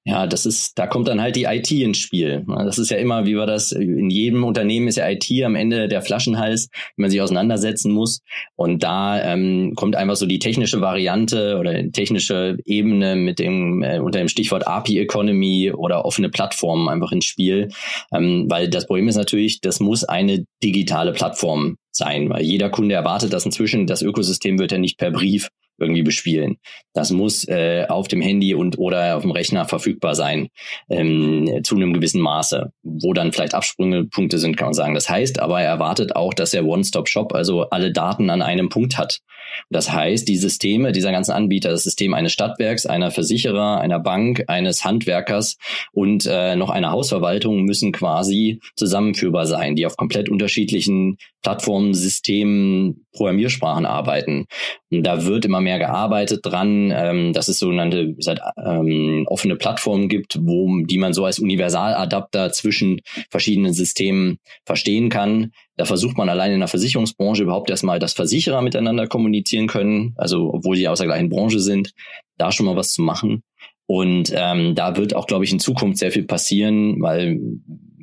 Ja, 0.07 0.25
das 0.25 0.45
ist, 0.45 0.79
da 0.79 0.87
kommt 0.87 1.09
dann 1.09 1.19
halt 1.19 1.35
die 1.35 1.43
IT 1.43 1.69
ins 1.69 1.97
Spiel. 1.97 2.45
Das 2.47 2.77
ist 2.77 2.89
ja 2.89 2.95
immer, 2.95 3.25
wie 3.25 3.35
war 3.35 3.45
das, 3.45 3.73
in 3.73 4.09
jedem 4.09 4.45
Unternehmen 4.45 4.87
ist 4.87 4.95
ja 4.95 5.09
IT 5.09 5.29
am 5.43 5.55
Ende 5.55 5.89
der 5.89 6.01
Flaschenhals, 6.01 6.69
wenn 6.95 7.03
man 7.03 7.11
sich 7.11 7.21
auseinandersetzen 7.21 7.91
muss. 7.91 8.21
Und 8.55 8.83
da 8.83 9.21
ähm, 9.21 9.73
kommt 9.75 9.97
einfach 9.97 10.15
so 10.15 10.25
die 10.25 10.39
technische 10.39 10.79
Variante 10.79 11.57
oder 11.59 11.91
technische 11.91 12.57
Ebene 12.63 13.17
mit 13.17 13.37
dem, 13.37 13.83
äh, 13.83 13.99
unter 13.99 14.19
dem 14.19 14.29
Stichwort 14.29 14.65
API 14.65 14.99
Economy 14.99 15.73
oder 15.73 16.05
offene 16.05 16.29
Plattformen 16.29 16.87
einfach 16.87 17.11
ins 17.11 17.25
Spiel. 17.25 17.67
Ähm, 18.13 18.45
weil 18.47 18.69
das 18.69 18.87
Problem 18.87 19.09
ist 19.09 19.17
natürlich, 19.17 19.59
das 19.59 19.81
muss 19.81 20.05
eine 20.05 20.45
digitale 20.63 21.11
Plattform 21.11 21.75
sein, 21.91 22.29
weil 22.29 22.43
jeder 22.43 22.69
Kunde 22.69 22.95
erwartet 22.95 23.33
das 23.33 23.45
inzwischen. 23.45 23.87
Das 23.87 24.01
Ökosystem 24.01 24.57
wird 24.57 24.71
ja 24.71 24.77
nicht 24.77 24.97
per 24.97 25.11
Brief 25.11 25.49
irgendwie 25.79 26.03
bespielen. 26.03 26.57
Das 26.93 27.11
muss 27.11 27.47
äh, 27.47 27.85
auf 27.87 28.07
dem 28.07 28.21
Handy 28.21 28.53
und 28.55 28.77
oder 28.77 29.17
auf 29.17 29.21
dem 29.21 29.31
Rechner 29.31 29.65
verfügbar 29.65 30.15
sein 30.15 30.49
ähm, 30.89 31.61
zu 31.63 31.75
einem 31.75 31.93
gewissen 31.93 32.21
Maße, 32.21 32.71
wo 32.83 33.13
dann 33.13 33.31
vielleicht 33.31 33.53
Absprüngepunkte 33.53 34.39
sind, 34.39 34.57
kann 34.57 34.67
man 34.67 34.73
sagen. 34.73 34.93
Das 34.93 35.09
heißt, 35.09 35.39
aber 35.39 35.61
er 35.61 35.69
erwartet 35.69 36.15
auch, 36.15 36.33
dass 36.33 36.53
er 36.53 36.65
One-Stop-Shop 36.65 37.33
also 37.33 37.69
alle 37.69 37.91
Daten 37.91 38.29
an 38.29 38.41
einem 38.41 38.69
Punkt 38.69 38.97
hat. 38.97 39.21
Das 39.69 39.91
heißt, 39.91 40.27
die 40.27 40.37
Systeme 40.37 40.91
dieser 40.91 41.11
ganzen 41.11 41.31
Anbieter, 41.31 41.69
das 41.69 41.83
System 41.83 42.13
eines 42.13 42.33
Stadtwerks, 42.33 42.85
einer 42.85 43.11
Versicherer, 43.11 43.79
einer 43.79 43.99
Bank, 43.99 44.43
eines 44.47 44.83
Handwerkers 44.83 45.57
und 45.91 46.25
äh, 46.25 46.55
noch 46.55 46.69
einer 46.69 46.91
Hausverwaltung 46.91 47.63
müssen 47.63 47.91
quasi 47.91 48.59
zusammenführbar 48.75 49.45
sein, 49.45 49.75
die 49.75 49.85
auf 49.85 49.97
komplett 49.97 50.29
unterschiedlichen 50.29 51.17
Plattformen, 51.41 51.93
Systemen, 51.93 53.05
Programmiersprachen 53.13 53.85
arbeiten. 53.85 54.45
Und 54.91 55.03
da 55.03 55.25
wird 55.25 55.45
immer 55.45 55.61
mehr 55.61 55.66
gearbeitet 55.75 56.39
dran, 56.43 56.93
ähm, 56.95 57.33
dass 57.33 57.49
es 57.49 57.59
sogenannte 57.59 58.13
gesagt, 58.13 58.41
ähm, 58.57 59.25
offene 59.27 59.57
Plattformen 59.57 60.07
gibt, 60.07 60.39
wo 60.41 60.83
die 60.85 60.97
man 60.97 61.13
so 61.13 61.25
als 61.25 61.39
Universaladapter 61.39 62.53
zwischen 62.53 63.01
verschiedenen 63.29 63.73
Systemen 63.73 64.39
verstehen 64.65 65.09
kann. 65.09 65.51
Da 65.75 65.83
versucht 65.83 66.17
man 66.17 66.29
allein 66.29 66.53
in 66.53 66.59
der 66.59 66.69
Versicherungsbranche 66.69 67.43
überhaupt 67.43 67.69
erstmal, 67.69 67.99
dass 67.99 68.13
Versicherer 68.13 68.61
miteinander 68.61 69.07
kommunizieren 69.07 69.67
können, 69.67 70.13
also 70.15 70.53
obwohl 70.53 70.77
sie 70.77 70.87
aus 70.87 70.99
der 70.99 71.07
gleichen 71.07 71.29
Branche 71.29 71.59
sind, 71.59 71.91
da 72.37 72.51
schon 72.51 72.65
mal 72.65 72.77
was 72.77 72.93
zu 72.93 73.01
machen. 73.01 73.43
Und 73.85 74.33
ähm, 74.35 74.75
da 74.75 74.97
wird 74.97 75.15
auch, 75.15 75.27
glaube 75.27 75.45
ich, 75.45 75.51
in 75.51 75.59
Zukunft 75.59 75.97
sehr 75.97 76.11
viel 76.11 76.25
passieren, 76.25 77.01
weil 77.01 77.39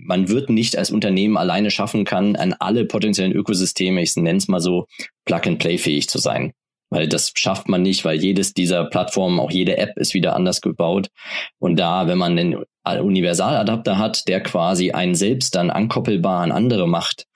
man 0.05 0.29
wird 0.29 0.50
nicht 0.50 0.77
als 0.77 0.90
Unternehmen 0.90 1.37
alleine 1.37 1.70
schaffen 1.70 2.05
kann, 2.05 2.37
an 2.37 2.55
alle 2.59 2.85
potenziellen 2.85 3.33
Ökosysteme, 3.33 4.03
ich 4.03 4.14
nenne 4.16 4.38
es 4.38 4.48
mal 4.48 4.61
so, 4.61 4.87
Plug-and-Play 5.24 5.79
fähig 5.79 6.09
zu 6.09 6.18
sein. 6.18 6.53
Weil 6.95 7.09
das 7.09 7.33
schafft 7.35 7.69
man 7.69 7.83
nicht, 7.83 8.05
weil 8.05 8.23
jedes 8.23 8.55
dieser 8.55 8.85
Plattformen, 8.85 9.41
auch 9.41 9.51
jede 9.51 9.79
App 9.79 9.97
ist 9.97 10.15
wieder 10.15 10.37
anders 10.37 10.61
gebaut. 10.61 11.09
Und 11.59 11.77
da, 11.77 12.07
wenn 12.07 12.19
man 12.19 12.39
einen 12.39 12.65
Universaladapter 12.85 13.99
hat, 13.99 14.29
der 14.29 14.41
quasi 14.41 14.93
einen 14.93 15.17
selbst 15.17 15.57
dann 15.57 15.71
ankoppelbar 15.71 16.43
an 16.43 16.53
andere 16.53 16.87
macht, 16.87 17.27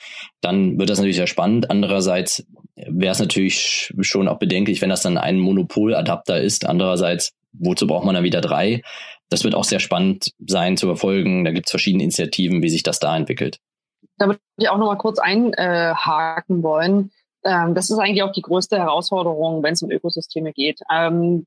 dann 0.41 0.79
wird 0.79 0.91
das 0.91 0.99
natürlich 0.99 1.17
sehr 1.17 1.27
spannend. 1.27 1.73
Andererseits 1.73 2.47
wäre 2.77 3.11
es 3.11 3.19
natürlich 3.19 3.93
schon 4.01 4.29
auch 4.29 4.39
bedenklich, 4.39 4.81
wenn 4.81 4.91
das 4.91 5.03
dann 5.03 5.19
ein 5.19 5.41
Monopoladapter 5.41 6.41
ist. 6.41 6.65
Andererseits, 6.65 7.33
wozu 7.51 7.89
braucht 7.89 8.05
man 8.05 8.15
dann 8.15 8.23
wieder 8.23 8.41
drei? 8.41 8.83
Das 9.29 9.43
wird 9.43 9.57
auch 9.57 9.65
sehr 9.65 9.81
spannend 9.81 10.35
sein 10.47 10.77
zu 10.77 10.87
verfolgen. 10.87 11.45
Da 11.45 11.51
gibt 11.51 11.67
es 11.67 11.73
verschiedene 11.73 12.05
Initiativen, 12.05 12.63
wie 12.63 12.69
sich 12.69 12.85
das 12.85 13.01
da 13.01 13.17
entwickelt. 13.17 13.59
Da 14.19 14.27
würde 14.27 14.39
ich 14.57 14.69
auch 14.69 14.79
noch 14.79 14.87
mal 14.87 14.99
kurz 14.99 15.19
einhaken 15.19 16.63
wollen. 16.63 17.11
Ähm, 17.45 17.75
das 17.75 17.91
ist 17.91 17.99
eigentlich 17.99 18.23
auch 18.23 18.33
die 18.33 18.43
größte 18.43 18.79
Herausforderung, 18.79 19.63
wenn 19.63 19.75
es 19.75 19.83
um 19.83 19.91
Ökosysteme 19.91 20.53
geht. 20.53 20.81
Ähm, 20.93 21.47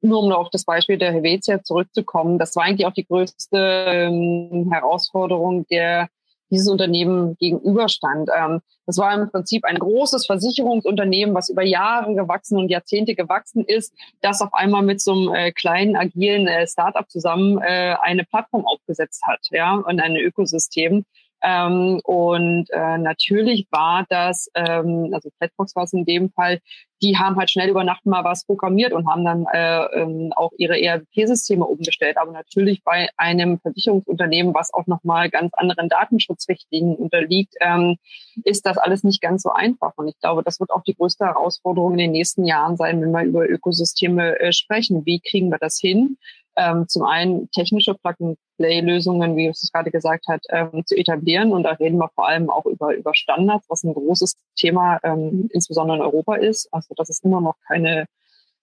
nur 0.00 0.22
um 0.22 0.32
auf 0.32 0.50
das 0.50 0.64
Beispiel 0.64 0.98
der 0.98 1.12
Helvetia 1.12 1.62
zurückzukommen, 1.62 2.38
das 2.38 2.54
war 2.54 2.64
eigentlich 2.64 2.86
auch 2.86 2.92
die 2.92 3.06
größte 3.06 3.58
ähm, 3.58 4.68
Herausforderung, 4.70 5.66
der 5.68 6.08
dieses 6.50 6.68
Unternehmen 6.68 7.36
gegenüberstand. 7.38 8.30
Ähm, 8.34 8.60
das 8.86 8.96
war 8.96 9.14
im 9.14 9.30
Prinzip 9.30 9.64
ein 9.64 9.78
großes 9.78 10.26
Versicherungsunternehmen, 10.26 11.34
was 11.34 11.50
über 11.50 11.62
Jahre 11.62 12.14
gewachsen 12.14 12.58
und 12.58 12.70
Jahrzehnte 12.70 13.14
gewachsen 13.14 13.64
ist, 13.64 13.92
das 14.22 14.40
auf 14.40 14.54
einmal 14.54 14.82
mit 14.82 15.00
so 15.00 15.12
einem 15.12 15.34
äh, 15.34 15.52
kleinen, 15.52 15.96
agilen 15.96 16.46
äh, 16.46 16.66
Startup 16.66 17.08
zusammen 17.08 17.58
äh, 17.60 17.96
eine 18.00 18.24
Plattform 18.24 18.66
aufgesetzt 18.66 19.22
hat, 19.26 19.40
ja, 19.50 19.74
und 19.74 20.00
ein 20.00 20.16
Ökosystem. 20.16 21.04
Ähm, 21.42 22.00
und 22.04 22.68
äh, 22.70 22.98
natürlich 22.98 23.66
war 23.70 24.04
das, 24.08 24.50
ähm, 24.54 25.10
also 25.12 25.30
Flatbox 25.38 25.76
war 25.76 25.84
es 25.84 25.92
in 25.92 26.04
dem 26.04 26.30
Fall, 26.30 26.60
die 27.00 27.16
haben 27.16 27.36
halt 27.36 27.50
schnell 27.50 27.68
über 27.68 27.84
Nacht 27.84 28.06
mal 28.06 28.24
was 28.24 28.44
programmiert 28.44 28.92
und 28.92 29.08
haben 29.08 29.24
dann 29.24 29.46
äh, 29.52 29.84
ähm, 30.00 30.32
auch 30.34 30.50
ihre 30.58 30.80
ERP-Systeme 30.80 31.64
umgestellt. 31.64 32.16
Aber 32.16 32.32
natürlich 32.32 32.82
bei 32.82 33.08
einem 33.16 33.60
Versicherungsunternehmen, 33.60 34.52
was 34.54 34.74
auch 34.74 34.86
nochmal 34.86 35.30
ganz 35.30 35.52
anderen 35.54 35.88
Datenschutzrichtlinien 35.88 36.96
unterliegt, 36.96 37.54
ähm, 37.60 37.96
ist 38.44 38.66
das 38.66 38.78
alles 38.78 39.04
nicht 39.04 39.20
ganz 39.20 39.42
so 39.42 39.50
einfach. 39.50 39.92
Und 39.96 40.08
ich 40.08 40.18
glaube, 40.18 40.42
das 40.42 40.58
wird 40.58 40.70
auch 40.70 40.82
die 40.82 40.94
größte 40.94 41.24
Herausforderung 41.24 41.92
in 41.92 41.98
den 41.98 42.12
nächsten 42.12 42.44
Jahren 42.44 42.76
sein, 42.76 43.00
wenn 43.00 43.12
wir 43.12 43.22
über 43.22 43.48
Ökosysteme 43.48 44.38
äh, 44.40 44.52
sprechen. 44.52 45.06
Wie 45.06 45.20
kriegen 45.20 45.50
wir 45.50 45.58
das 45.58 45.78
hin? 45.78 46.18
Ähm, 46.58 46.88
zum 46.88 47.04
einen 47.04 47.50
technische 47.52 47.94
Plug-and-Play-Lösungen, 47.94 49.36
wie 49.36 49.46
es 49.46 49.70
gerade 49.72 49.90
gesagt 49.90 50.26
hat, 50.28 50.42
ähm, 50.50 50.84
zu 50.84 50.96
etablieren. 50.96 51.52
Und 51.52 51.62
da 51.62 51.70
reden 51.72 51.98
wir 51.98 52.10
vor 52.14 52.28
allem 52.28 52.50
auch 52.50 52.66
über, 52.66 52.94
über 52.94 53.14
Standards, 53.14 53.66
was 53.68 53.84
ein 53.84 53.94
großes 53.94 54.34
Thema 54.56 54.98
ähm, 55.04 55.48
insbesondere 55.52 55.98
in 55.98 56.02
Europa 56.02 56.34
ist. 56.34 56.68
Also 56.72 56.94
dass 56.96 57.08
es 57.08 57.20
immer 57.20 57.40
noch 57.40 57.54
keine 57.66 58.06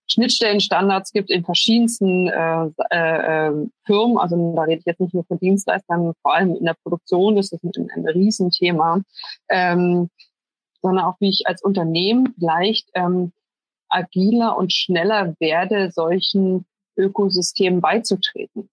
Schnittstellenstandards 0.07 1.13
gibt 1.13 1.31
in 1.31 1.45
verschiedensten 1.45 2.27
äh, 2.27 2.67
äh, 2.91 3.47
äh, 3.47 3.67
Firmen. 3.85 4.17
Also 4.17 4.53
da 4.55 4.63
rede 4.63 4.79
ich 4.79 4.85
jetzt 4.85 4.99
nicht 4.99 5.13
nur 5.13 5.25
von 5.25 5.39
Dienstleistern, 5.39 6.13
vor 6.21 6.35
allem 6.35 6.55
in 6.55 6.65
der 6.65 6.75
Produktion 6.83 7.37
ist 7.37 7.53
das 7.53 7.63
ein, 7.63 7.89
ein 7.95 8.07
Riesenthema. 8.07 9.01
Ähm, 9.49 10.09
sondern 10.81 11.05
auch 11.05 11.15
wie 11.19 11.29
ich 11.29 11.47
als 11.47 11.63
Unternehmen 11.63 12.35
vielleicht 12.37 12.89
ähm, 12.93 13.31
agiler 13.89 14.55
und 14.57 14.71
schneller 14.71 15.33
werde, 15.39 15.89
solchen 15.91 16.65
Ökosystem 16.97 17.81
beizutreten. 17.81 18.69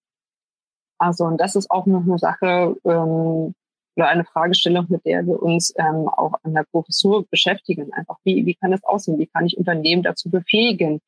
Also 0.99 1.25
und 1.25 1.39
das 1.41 1.57
ist 1.57 1.71
auch 1.71 1.87
noch 1.87 2.03
eine 2.03 2.19
Sache 2.19 2.77
ähm, 2.85 3.55
oder 3.97 4.09
eine 4.09 4.25
Fragestellung, 4.25 4.87
mit 4.89 5.05
der 5.05 5.27
wir 5.27 5.43
uns 5.43 5.75
ähm, 5.77 6.09
auch 6.09 6.35
an 6.43 6.55
der 6.55 6.65
Professur 6.71 7.27
beschäftigen. 7.29 7.93
Einfach 7.93 8.19
wie, 8.25 8.47
wie 8.47 8.55
kann 8.55 8.71
das 8.71 8.85
aussehen? 8.85 9.19
Wie 9.19 9.27
kann 9.27 9.47
ich 9.47 9.59
Unternehmen 9.59 10.03
dazu 10.03 10.31
befähigen, 10.31 11.01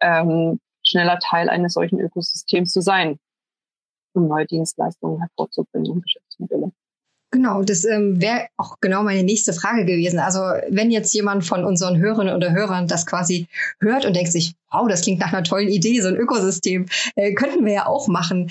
ähm, 0.00 0.60
schneller 0.82 1.18
Teil 1.20 1.48
eines 1.48 1.74
solchen 1.74 2.00
Ökosystems 2.00 2.72
zu 2.72 2.80
sein, 2.80 3.18
um 4.14 4.28
neue 4.28 4.46
Dienstleistungen 4.46 5.20
hervorzubringen 5.20 5.92
und 5.92 6.02
Geschäftsmodelle? 6.02 6.72
Genau, 7.32 7.62
das 7.62 7.84
ähm, 7.84 8.20
wäre 8.20 8.46
auch 8.56 8.76
genau 8.80 9.02
meine 9.02 9.24
nächste 9.24 9.52
Frage 9.52 9.84
gewesen. 9.84 10.20
Also 10.20 10.40
wenn 10.68 10.90
jetzt 10.90 11.12
jemand 11.12 11.44
von 11.44 11.64
unseren 11.64 11.98
Hörerinnen 11.98 12.34
oder 12.34 12.52
Hörern 12.52 12.86
das 12.86 13.04
quasi 13.04 13.48
hört 13.80 14.04
und 14.04 14.14
denkt 14.14 14.32
sich, 14.32 14.54
wow, 14.70 14.88
das 14.88 15.02
klingt 15.02 15.20
nach 15.20 15.32
einer 15.32 15.42
tollen 15.42 15.68
Idee, 15.68 16.00
so 16.00 16.08
ein 16.08 16.16
Ökosystem, 16.16 16.86
äh, 17.16 17.34
könnten 17.34 17.64
wir 17.64 17.72
ja 17.72 17.86
auch 17.86 18.06
machen. 18.06 18.50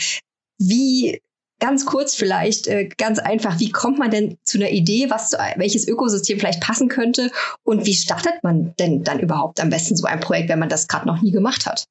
Wie 0.57 1.21
ganz 1.59 1.85
kurz 1.85 2.15
vielleicht, 2.15 2.67
äh, 2.67 2.89
ganz 2.97 3.19
einfach, 3.19 3.59
wie 3.59 3.71
kommt 3.71 3.97
man 3.97 4.11
denn 4.11 4.37
zu 4.43 4.57
einer 4.57 4.71
Idee, 4.71 5.09
was 5.09 5.29
zu, 5.29 5.37
welches 5.55 5.87
Ökosystem 5.87 6.37
vielleicht 6.37 6.61
passen 6.61 6.89
könnte 6.89 7.31
und 7.63 7.85
wie 7.85 7.93
startet 7.93 8.43
man 8.43 8.75
denn 8.77 9.03
dann 9.03 9.19
überhaupt 9.19 9.61
am 9.61 9.69
besten 9.69 9.95
so 9.95 10.05
ein 10.05 10.19
Projekt, 10.19 10.49
wenn 10.49 10.59
man 10.59 10.69
das 10.69 10.87
gerade 10.87 11.07
noch 11.07 11.21
nie 11.21 11.31
gemacht 11.31 11.65
hat? 11.65 11.85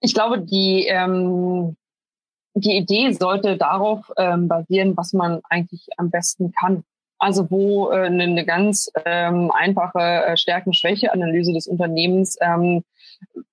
Ich 0.00 0.14
glaube, 0.14 0.40
die 0.40 0.86
ähm, 0.88 1.76
die 2.54 2.76
Idee 2.76 3.12
sollte 3.12 3.56
darauf 3.56 4.10
ähm, 4.16 4.48
basieren, 4.48 4.96
was 4.96 5.12
man 5.12 5.40
eigentlich 5.48 5.88
am 5.96 6.10
besten 6.10 6.52
kann. 6.52 6.84
Also 7.18 7.50
wo 7.50 7.90
äh, 7.90 8.06
eine, 8.06 8.24
eine 8.24 8.44
ganz 8.44 8.90
ähm, 9.04 9.50
einfache 9.52 10.00
äh, 10.00 10.36
Stärken-Schwäche-Analyse 10.36 11.52
des 11.52 11.66
Unternehmens 11.66 12.36
ähm, 12.40 12.82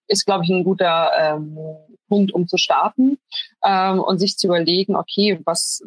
ist, 0.07 0.25
glaube 0.25 0.43
ich, 0.43 0.49
ein 0.49 0.63
guter 0.63 1.11
ähm, 1.17 1.57
Punkt, 2.07 2.33
um 2.33 2.47
zu 2.47 2.57
starten 2.57 3.19
ähm, 3.63 3.99
und 3.99 4.17
sich 4.17 4.37
zu 4.37 4.47
überlegen, 4.47 4.95
okay, 4.95 5.39
was 5.45 5.83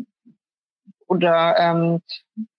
oder 1.13 1.57
ähm, 1.59 2.03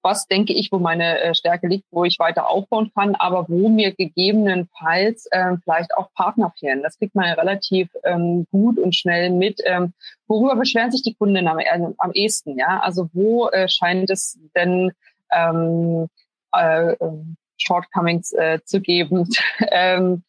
was 0.03 0.27
denke 0.27 0.53
ich, 0.53 0.71
wo 0.71 0.77
meine 0.77 1.19
äh, 1.19 1.33
Stärke 1.33 1.67
liegt, 1.67 1.85
wo 1.89 2.03
ich 2.03 2.19
weiter 2.19 2.47
aufbauen 2.47 2.91
kann, 2.93 3.15
aber 3.15 3.49
wo 3.49 3.67
mir 3.67 3.93
gegebenenfalls 3.93 5.27
ähm, 5.31 5.59
vielleicht 5.63 5.97
auch 5.97 6.13
Partner 6.13 6.53
fehlen. 6.59 6.83
Das 6.83 6.99
kriegt 6.99 7.15
man 7.15 7.25
ja 7.25 7.33
relativ 7.33 7.89
ähm, 8.03 8.45
gut 8.51 8.77
und 8.77 8.95
schnell 8.95 9.31
mit. 9.31 9.59
Ähm, 9.65 9.93
worüber 10.27 10.55
beschweren 10.55 10.91
sich 10.91 11.01
die 11.01 11.15
Kunden 11.15 11.47
am, 11.47 11.57
äh, 11.57 11.65
am 11.97 12.11
ehesten? 12.13 12.59
Ja, 12.59 12.79
also 12.81 13.09
wo 13.13 13.47
äh, 13.47 13.67
scheint 13.67 14.11
es 14.11 14.37
denn 14.55 14.91
ähm, 15.31 16.07
äh, 16.55 16.93
ähm, 16.93 17.35
Shortcomings 17.57 18.33
äh, 18.33 18.59
zu 18.63 18.81
geben. 18.81 19.27
ähm, 19.71 20.23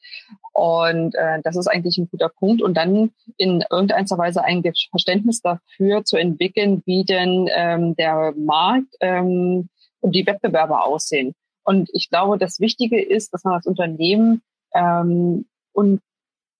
und 0.55 1.17
äh, 1.17 1.41
das 1.43 1.57
ist 1.57 1.67
eigentlich 1.67 1.99
ein 1.99 2.09
guter 2.09 2.29
Punkt. 2.29 2.63
Und 2.63 2.77
dann 2.77 3.11
in 3.37 3.65
irgendeiner 3.71 4.19
Weise 4.19 4.45
ein 4.45 4.63
Verständnis 4.91 5.43
dafür 5.43 6.05
zu 6.05 6.17
entwickeln, 6.17 6.83
wie 6.87 7.05
denn 7.05 7.49
ähm, 7.53 7.97
der 7.97 8.33
Markt 8.37 8.95
ähm, 9.01 9.69
und 10.01 10.15
die 10.15 10.25
Wettbewerber 10.25 10.85
aussehen. 10.87 11.35
Und 11.65 11.91
ich 11.93 12.09
glaube, 12.09 12.39
das 12.39 12.61
Wichtige 12.61 13.03
ist, 13.03 13.35
dass 13.35 13.43
man 13.43 13.55
als 13.55 13.67
Unternehmen 13.67 14.43
ähm, 14.75 15.47
und 15.73 16.01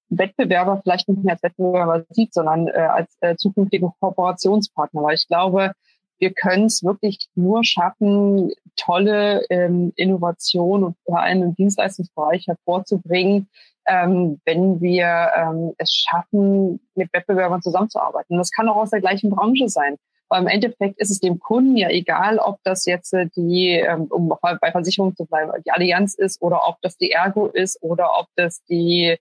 Wettbewerber 0.09 0.81
vielleicht 0.83 1.09
nicht 1.09 1.23
mehr 1.23 1.35
als 1.35 1.43
Wettbewerber 1.45 2.05
sieht, 2.11 2.35
sondern 2.35 2.67
äh, 2.67 2.73
als 2.73 3.17
äh, 3.21 3.37
zukünftigen 3.37 3.93
Kooperationspartner. 4.01 5.03
Weil 5.05 5.15
ich 5.15 5.29
glaube, 5.29 5.73
wir 6.19 6.33
können 6.33 6.67
es 6.67 6.83
wirklich 6.83 7.29
nur 7.37 7.63
schaffen, 7.63 8.51
tolle 8.77 9.45
ähm, 9.51 9.93
Innovationen 9.97 10.85
und 10.85 10.97
vor 11.05 11.21
allem 11.21 11.43
im 11.43 11.55
Dienstleistungsbereich 11.55 12.47
hervorzubringen, 12.47 13.49
ähm, 13.87 14.41
wenn 14.45 14.81
wir 14.81 15.31
ähm, 15.37 15.75
es 15.79 15.93
schaffen, 15.93 16.81
mit 16.95 17.13
Wettbewerbern 17.13 17.63
zusammenzuarbeiten. 17.63 18.39
Das 18.39 18.51
kann 18.51 18.69
auch 18.69 18.77
aus 18.77 18.91
der 18.91 19.01
gleichen 19.01 19.31
Branche 19.31 19.69
sein. 19.69 19.97
Aber 20.29 20.41
im 20.41 20.47
Endeffekt 20.47 20.99
ist 20.99 21.11
es 21.11 21.21
dem 21.21 21.39
Kunden 21.39 21.77
ja 21.77 21.91
egal, 21.91 22.39
ob 22.39 22.59
das 22.65 22.87
jetzt 22.87 23.13
äh, 23.13 23.29
die, 23.37 23.71
ähm, 23.73 24.07
um 24.11 24.35
bei 24.41 24.71
Versicherungen 24.71 25.15
zu 25.15 25.27
bleiben, 25.27 25.53
die 25.65 25.71
Allianz 25.71 26.15
ist 26.15 26.41
oder 26.43 26.67
ob 26.67 26.81
das 26.81 26.97
die 26.97 27.11
Ergo 27.11 27.47
ist 27.47 27.83
oder 27.83 28.19
ob 28.19 28.27
das 28.37 28.65
die, 28.65 29.19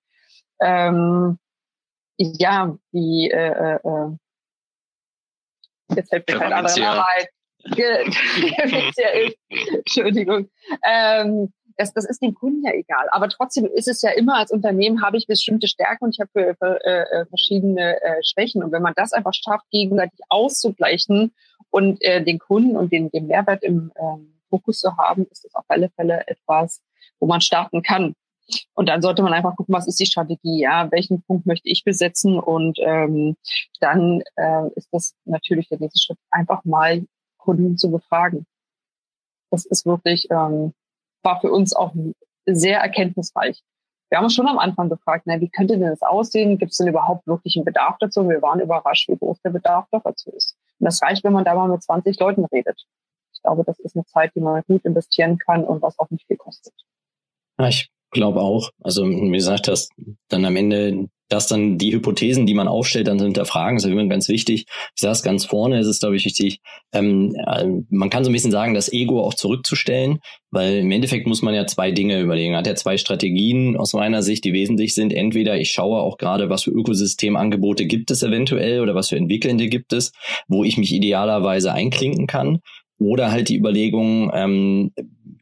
ähm, 0.61 1.37
ja, 2.17 2.75
die, 2.93 3.29
äh, 3.31 3.75
äh, 3.75 3.79
äh 3.83 4.17
jetzt 5.95 6.09
fällt 6.09 6.27
mir 6.27 6.39
kein 6.39 6.53
anderer 6.53 7.05
ein. 7.05 7.25
Entschuldigung. 9.73 10.49
Ähm, 10.87 11.51
das, 11.77 11.93
das 11.93 12.05
ist 12.05 12.21
dem 12.21 12.33
Kunden 12.33 12.65
ja 12.65 12.73
egal. 12.73 13.07
Aber 13.11 13.29
trotzdem 13.29 13.65
ist 13.65 13.87
es 13.87 14.01
ja 14.01 14.11
immer, 14.11 14.37
als 14.37 14.51
Unternehmen 14.51 15.01
habe 15.01 15.17
ich 15.17 15.27
bestimmte 15.27 15.67
Stärken 15.67 16.05
und 16.05 16.15
ich 16.15 16.19
habe 16.19 16.55
äh, 16.59 16.89
äh, 16.89 17.25
verschiedene 17.25 18.01
äh, 18.01 18.21
Schwächen. 18.23 18.63
Und 18.63 18.71
wenn 18.71 18.81
man 18.81 18.93
das 18.95 19.13
einfach 19.13 19.33
schafft, 19.33 19.69
gegenseitig 19.71 20.19
auszugleichen 20.29 21.33
und 21.69 22.03
äh, 22.03 22.23
den 22.23 22.39
Kunden 22.39 22.77
und 22.77 22.91
den, 22.91 23.09
den 23.09 23.27
Mehrwert 23.27 23.63
im 23.63 23.91
ähm, 23.99 24.33
Fokus 24.49 24.79
zu 24.79 24.95
haben, 24.97 25.25
ist 25.31 25.45
das 25.45 25.55
auf 25.55 25.65
alle 25.67 25.89
Fälle 25.89 26.27
etwas, 26.27 26.81
wo 27.19 27.27
man 27.27 27.41
starten 27.41 27.81
kann. 27.81 28.13
Und 28.73 28.89
dann 28.89 29.01
sollte 29.01 29.23
man 29.23 29.33
einfach 29.33 29.55
gucken, 29.55 29.73
was 29.73 29.87
ist 29.87 29.99
die 29.99 30.05
Strategie, 30.05 30.61
ja, 30.61 30.91
welchen 30.91 31.23
Punkt 31.23 31.45
möchte 31.45 31.69
ich 31.69 31.83
besetzen 31.83 32.37
und 32.37 32.77
ähm, 32.81 33.37
dann 33.79 34.21
äh, 34.35 34.67
ist 34.75 34.89
das 34.91 35.15
natürlich 35.23 35.69
der 35.69 35.79
nächste 35.79 35.99
Schritt, 35.99 36.17
einfach 36.29 36.65
mal 36.65 37.05
Kunden 37.43 37.77
zu 37.77 37.91
befragen. 37.91 38.45
Das 39.51 39.65
ist 39.65 39.85
wirklich 39.85 40.27
ähm, 40.31 40.73
war 41.23 41.39
für 41.41 41.51
uns 41.51 41.73
auch 41.75 41.93
sehr 42.45 42.79
erkenntnisreich. 42.79 43.63
Wir 44.09 44.17
haben 44.17 44.25
uns 44.25 44.35
schon 44.35 44.47
am 44.47 44.59
Anfang 44.59 44.89
gefragt, 44.89 45.23
na, 45.25 45.41
wie 45.41 45.49
könnte 45.49 45.77
denn 45.77 45.89
das 45.89 46.03
aussehen? 46.03 46.59
Gibt 46.59 46.71
es 46.71 46.77
denn 46.77 46.87
überhaupt 46.87 47.25
wirklich 47.25 47.55
einen 47.55 47.65
Bedarf 47.65 47.97
dazu? 47.99 48.29
Wir 48.29 48.41
waren 48.41 48.59
überrascht, 48.59 49.09
wie 49.09 49.17
groß 49.17 49.41
der 49.41 49.49
Bedarf 49.49 49.87
dazu 49.91 50.29
ist. 50.31 50.55
Und 50.79 50.85
das 50.85 51.01
reicht, 51.01 51.23
wenn 51.23 51.33
man 51.33 51.45
da 51.45 51.55
mal 51.55 51.67
mit 51.67 51.81
20 51.81 52.19
Leuten 52.19 52.45
redet. 52.45 52.79
Ich 53.33 53.41
glaube, 53.41 53.63
das 53.63 53.79
ist 53.79 53.95
eine 53.95 54.05
Zeit, 54.05 54.31
die 54.35 54.39
man 54.39 54.61
gut 54.67 54.85
investieren 54.85 55.39
kann 55.39 55.63
und 55.63 55.81
was 55.81 55.97
auch 55.97 56.09
nicht 56.11 56.27
viel 56.27 56.37
kostet. 56.37 56.73
Ich 57.59 57.89
glaube 58.11 58.41
auch. 58.41 58.69
Also 58.83 59.03
wie 59.03 59.31
gesagt, 59.31 59.67
dass 59.67 59.89
dann 60.27 60.45
am 60.45 60.55
Ende 60.55 61.09
dass 61.29 61.47
dann 61.47 61.77
die 61.77 61.93
Hypothesen, 61.93 62.45
die 62.45 62.53
man 62.53 62.67
aufstellt, 62.67 63.07
dann 63.07 63.19
hinterfragen, 63.19 63.77
ist 63.77 63.85
immer 63.85 64.05
ganz 64.07 64.27
wichtig. 64.29 64.65
Ich 64.95 65.03
es 65.03 65.23
ganz 65.23 65.45
vorne, 65.45 65.79
ist 65.79 65.87
es, 65.87 65.99
glaube 65.99 66.15
ich, 66.15 66.25
wichtig. 66.25 66.59
Ähm, 66.91 67.35
äh, 67.47 67.65
man 67.89 68.09
kann 68.09 68.23
so 68.23 68.29
ein 68.29 68.33
bisschen 68.33 68.51
sagen, 68.51 68.73
das 68.73 68.91
Ego 68.91 69.21
auch 69.21 69.33
zurückzustellen, 69.33 70.19
weil 70.51 70.77
im 70.77 70.91
Endeffekt 70.91 71.27
muss 71.27 71.41
man 71.41 71.53
ja 71.53 71.65
zwei 71.65 71.91
Dinge 71.91 72.19
überlegen. 72.21 72.55
Hat 72.55 72.67
ja 72.67 72.75
zwei 72.75 72.97
Strategien 72.97 73.77
aus 73.77 73.93
meiner 73.93 74.21
Sicht, 74.21 74.43
die 74.43 74.53
wesentlich 74.53 74.93
sind. 74.93 75.13
Entweder 75.13 75.57
ich 75.57 75.71
schaue 75.71 75.99
auch 76.01 76.17
gerade, 76.17 76.49
was 76.49 76.63
für 76.63 76.71
Ökosystemangebote 76.71 77.85
gibt 77.85 78.11
es 78.11 78.23
eventuell 78.23 78.81
oder 78.81 78.95
was 78.95 79.09
für 79.09 79.17
Entwickelnde 79.17 79.67
gibt 79.67 79.93
es, 79.93 80.11
wo 80.47 80.63
ich 80.63 80.77
mich 80.77 80.93
idealerweise 80.93 81.73
einklinken 81.73 82.27
kann. 82.27 82.59
Oder 82.99 83.31
halt 83.31 83.49
die 83.49 83.57
Überlegung, 83.57 84.31
ähm, 84.33 84.91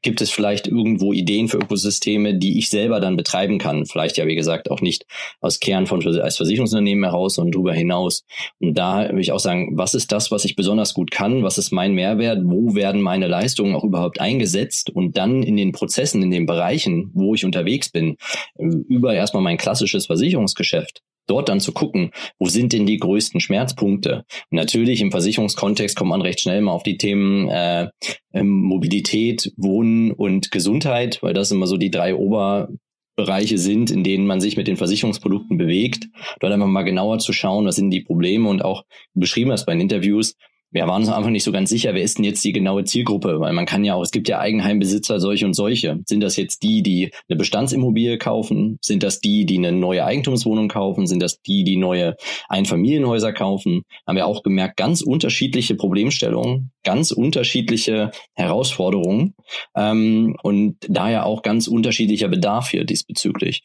gibt 0.01 0.21
es 0.21 0.31
vielleicht 0.31 0.67
irgendwo 0.67 1.13
Ideen 1.13 1.47
für 1.47 1.57
Ökosysteme, 1.57 2.35
die 2.35 2.57
ich 2.57 2.69
selber 2.69 2.99
dann 2.99 3.17
betreiben 3.17 3.59
kann? 3.59 3.85
Vielleicht 3.85 4.17
ja, 4.17 4.25
wie 4.25 4.35
gesagt, 4.35 4.71
auch 4.71 4.81
nicht 4.81 5.05
aus 5.41 5.59
Kern 5.59 5.85
von 5.85 6.05
als 6.19 6.37
Versicherungsunternehmen 6.37 7.03
heraus, 7.03 7.35
sondern 7.35 7.51
darüber 7.51 7.73
hinaus. 7.73 8.23
Und 8.59 8.77
da 8.77 9.03
würde 9.03 9.21
ich 9.21 9.31
auch 9.31 9.39
sagen, 9.39 9.77
was 9.77 9.93
ist 9.93 10.11
das, 10.11 10.31
was 10.31 10.45
ich 10.45 10.55
besonders 10.55 10.93
gut 10.93 11.11
kann? 11.11 11.43
Was 11.43 11.57
ist 11.57 11.71
mein 11.71 11.93
Mehrwert? 11.93 12.39
Wo 12.43 12.73
werden 12.73 13.01
meine 13.01 13.27
Leistungen 13.27 13.75
auch 13.75 13.83
überhaupt 13.83 14.19
eingesetzt? 14.19 14.89
Und 14.89 15.17
dann 15.17 15.43
in 15.43 15.55
den 15.55 15.71
Prozessen, 15.71 16.23
in 16.23 16.31
den 16.31 16.45
Bereichen, 16.45 17.11
wo 17.13 17.35
ich 17.35 17.45
unterwegs 17.45 17.89
bin, 17.89 18.17
über 18.57 19.13
erstmal 19.13 19.43
mein 19.43 19.57
klassisches 19.57 20.07
Versicherungsgeschäft 20.07 21.03
dort 21.31 21.49
dann 21.49 21.61
zu 21.61 21.71
gucken, 21.71 22.11
wo 22.39 22.47
sind 22.47 22.73
denn 22.73 22.85
die 22.85 22.97
größten 22.97 23.39
Schmerzpunkte? 23.39 24.25
Und 24.51 24.55
natürlich 24.55 25.01
im 25.01 25.11
Versicherungskontext 25.11 25.95
kommt 25.95 26.09
man 26.09 26.21
recht 26.21 26.41
schnell 26.41 26.61
mal 26.61 26.73
auf 26.73 26.83
die 26.83 26.97
Themen 26.97 27.47
äh, 27.47 27.89
ähm, 28.33 28.49
Mobilität, 28.49 29.53
Wohnen 29.55 30.11
und 30.11 30.51
Gesundheit, 30.51 31.19
weil 31.23 31.33
das 31.33 31.51
immer 31.51 31.67
so 31.67 31.77
die 31.77 31.89
drei 31.89 32.15
Oberbereiche 32.15 33.57
sind, 33.57 33.91
in 33.91 34.03
denen 34.03 34.27
man 34.27 34.41
sich 34.41 34.57
mit 34.57 34.67
den 34.67 34.77
Versicherungsprodukten 34.77 35.57
bewegt. 35.57 36.09
Dort 36.39 36.51
einfach 36.51 36.67
mal 36.67 36.83
genauer 36.83 37.19
zu 37.19 37.31
schauen, 37.31 37.65
was 37.65 37.77
sind 37.77 37.91
die 37.91 38.01
Probleme 38.01 38.49
und 38.49 38.63
auch 38.63 38.83
beschrieben 39.13 39.51
hast 39.51 39.65
bei 39.65 39.71
den 39.71 39.81
Interviews, 39.81 40.35
wir 40.71 40.87
waren 40.87 41.01
uns 41.01 41.09
einfach 41.09 41.29
nicht 41.29 41.43
so 41.43 41.51
ganz 41.51 41.69
sicher, 41.69 41.93
wer 41.93 42.01
ist 42.01 42.17
denn 42.17 42.25
jetzt 42.25 42.43
die 42.45 42.53
genaue 42.53 42.85
Zielgruppe? 42.85 43.41
Weil 43.41 43.51
man 43.51 43.65
kann 43.65 43.83
ja 43.83 43.93
auch, 43.93 44.01
es 44.01 44.11
gibt 44.11 44.29
ja 44.29 44.39
Eigenheimbesitzer, 44.39 45.19
solche 45.19 45.45
und 45.45 45.53
solche. 45.53 45.99
Sind 46.05 46.21
das 46.21 46.37
jetzt 46.37 46.63
die, 46.63 46.81
die 46.81 47.11
eine 47.29 47.37
Bestandsimmobilie 47.37 48.17
kaufen? 48.17 48.77
Sind 48.81 49.03
das 49.03 49.19
die, 49.19 49.45
die 49.45 49.57
eine 49.57 49.73
neue 49.73 50.05
Eigentumswohnung 50.05 50.69
kaufen? 50.69 51.07
Sind 51.07 51.21
das 51.21 51.41
die, 51.41 51.65
die 51.65 51.75
neue 51.75 52.15
Einfamilienhäuser 52.47 53.33
kaufen? 53.33 53.83
Haben 54.07 54.15
wir 54.15 54.25
auch 54.25 54.43
gemerkt, 54.43 54.77
ganz 54.77 55.01
unterschiedliche 55.01 55.75
Problemstellungen, 55.75 56.71
ganz 56.83 57.11
unterschiedliche 57.11 58.11
Herausforderungen 58.33 59.35
ähm, 59.75 60.37
und 60.41 60.77
daher 60.87 61.25
auch 61.25 61.41
ganz 61.41 61.67
unterschiedlicher 61.67 62.29
Bedarf 62.29 62.69
hier 62.69 62.85
diesbezüglich 62.85 63.61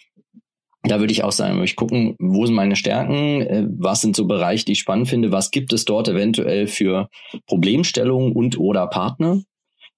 da 0.88 1.00
würde 1.00 1.12
ich 1.12 1.24
auch 1.24 1.32
sagen, 1.32 1.62
ich 1.62 1.76
gucken, 1.76 2.16
wo 2.18 2.46
sind 2.46 2.54
meine 2.54 2.76
Stärken, 2.76 3.42
äh, 3.42 3.66
was 3.68 4.00
sind 4.00 4.16
so 4.16 4.26
Bereiche, 4.26 4.64
die 4.64 4.72
ich 4.72 4.80
spannend 4.80 5.08
finde, 5.08 5.32
was 5.32 5.50
gibt 5.50 5.72
es 5.72 5.84
dort 5.84 6.08
eventuell 6.08 6.66
für 6.66 7.08
Problemstellungen 7.46 8.32
und 8.32 8.58
oder 8.58 8.86
Partner, 8.86 9.42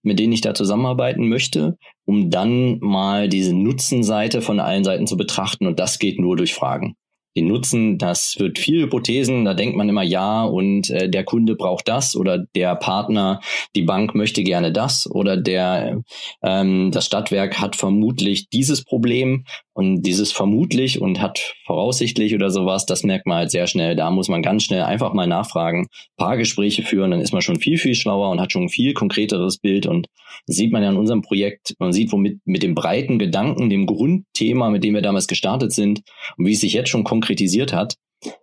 mit 0.02 0.18
denen 0.18 0.32
ich 0.32 0.40
da 0.40 0.54
zusammenarbeiten 0.54 1.28
möchte, 1.28 1.76
um 2.04 2.30
dann 2.30 2.78
mal 2.80 3.28
diese 3.28 3.54
Nutzenseite 3.54 4.40
von 4.40 4.60
allen 4.60 4.84
Seiten 4.84 5.06
zu 5.06 5.16
betrachten 5.16 5.66
und 5.66 5.78
das 5.78 5.98
geht 5.98 6.18
nur 6.18 6.36
durch 6.36 6.54
Fragen 6.54 6.94
den 7.38 7.48
Nutzen. 7.48 7.98
Das 7.98 8.36
wird 8.38 8.58
viel 8.58 8.82
Hypothesen, 8.82 9.44
da 9.44 9.54
denkt 9.54 9.76
man 9.76 9.88
immer 9.88 10.02
ja 10.02 10.44
und 10.44 10.90
äh, 10.90 11.08
der 11.08 11.24
Kunde 11.24 11.54
braucht 11.54 11.88
das 11.88 12.16
oder 12.16 12.44
der 12.54 12.74
Partner, 12.74 13.40
die 13.76 13.82
Bank 13.82 14.14
möchte 14.14 14.42
gerne 14.42 14.72
das 14.72 15.08
oder 15.10 15.36
der 15.36 16.02
ähm, 16.42 16.90
das 16.90 17.06
Stadtwerk 17.06 17.60
hat 17.60 17.76
vermutlich 17.76 18.48
dieses 18.48 18.84
Problem 18.84 19.44
und 19.78 20.02
dieses 20.02 20.32
vermutlich 20.32 21.00
und 21.00 21.20
hat 21.20 21.54
voraussichtlich 21.64 22.34
oder 22.34 22.50
sowas, 22.50 22.84
das 22.84 23.04
merkt 23.04 23.28
man 23.28 23.36
halt 23.36 23.52
sehr 23.52 23.68
schnell. 23.68 23.94
Da 23.94 24.10
muss 24.10 24.28
man 24.28 24.42
ganz 24.42 24.64
schnell 24.64 24.82
einfach 24.82 25.14
mal 25.14 25.28
nachfragen, 25.28 25.86
paar 26.16 26.36
Gespräche 26.36 26.82
führen, 26.82 27.12
dann 27.12 27.20
ist 27.20 27.32
man 27.32 27.42
schon 27.42 27.60
viel, 27.60 27.78
viel 27.78 27.94
schlauer 27.94 28.30
und 28.30 28.40
hat 28.40 28.50
schon 28.50 28.64
ein 28.64 28.70
viel 28.70 28.92
konkreteres 28.92 29.58
Bild 29.58 29.86
und 29.86 30.08
sieht 30.46 30.72
man 30.72 30.82
ja 30.82 30.90
in 30.90 30.96
unserem 30.96 31.22
Projekt, 31.22 31.76
man 31.78 31.92
sieht, 31.92 32.10
womit 32.10 32.40
mit 32.44 32.64
dem 32.64 32.74
breiten 32.74 33.20
Gedanken, 33.20 33.70
dem 33.70 33.86
Grundthema, 33.86 34.68
mit 34.68 34.82
dem 34.82 34.94
wir 34.94 35.02
damals 35.02 35.28
gestartet 35.28 35.72
sind 35.72 36.02
und 36.36 36.46
wie 36.46 36.54
es 36.54 36.60
sich 36.60 36.72
jetzt 36.72 36.88
schon 36.88 37.04
konkretisiert 37.04 37.72
hat, 37.72 37.94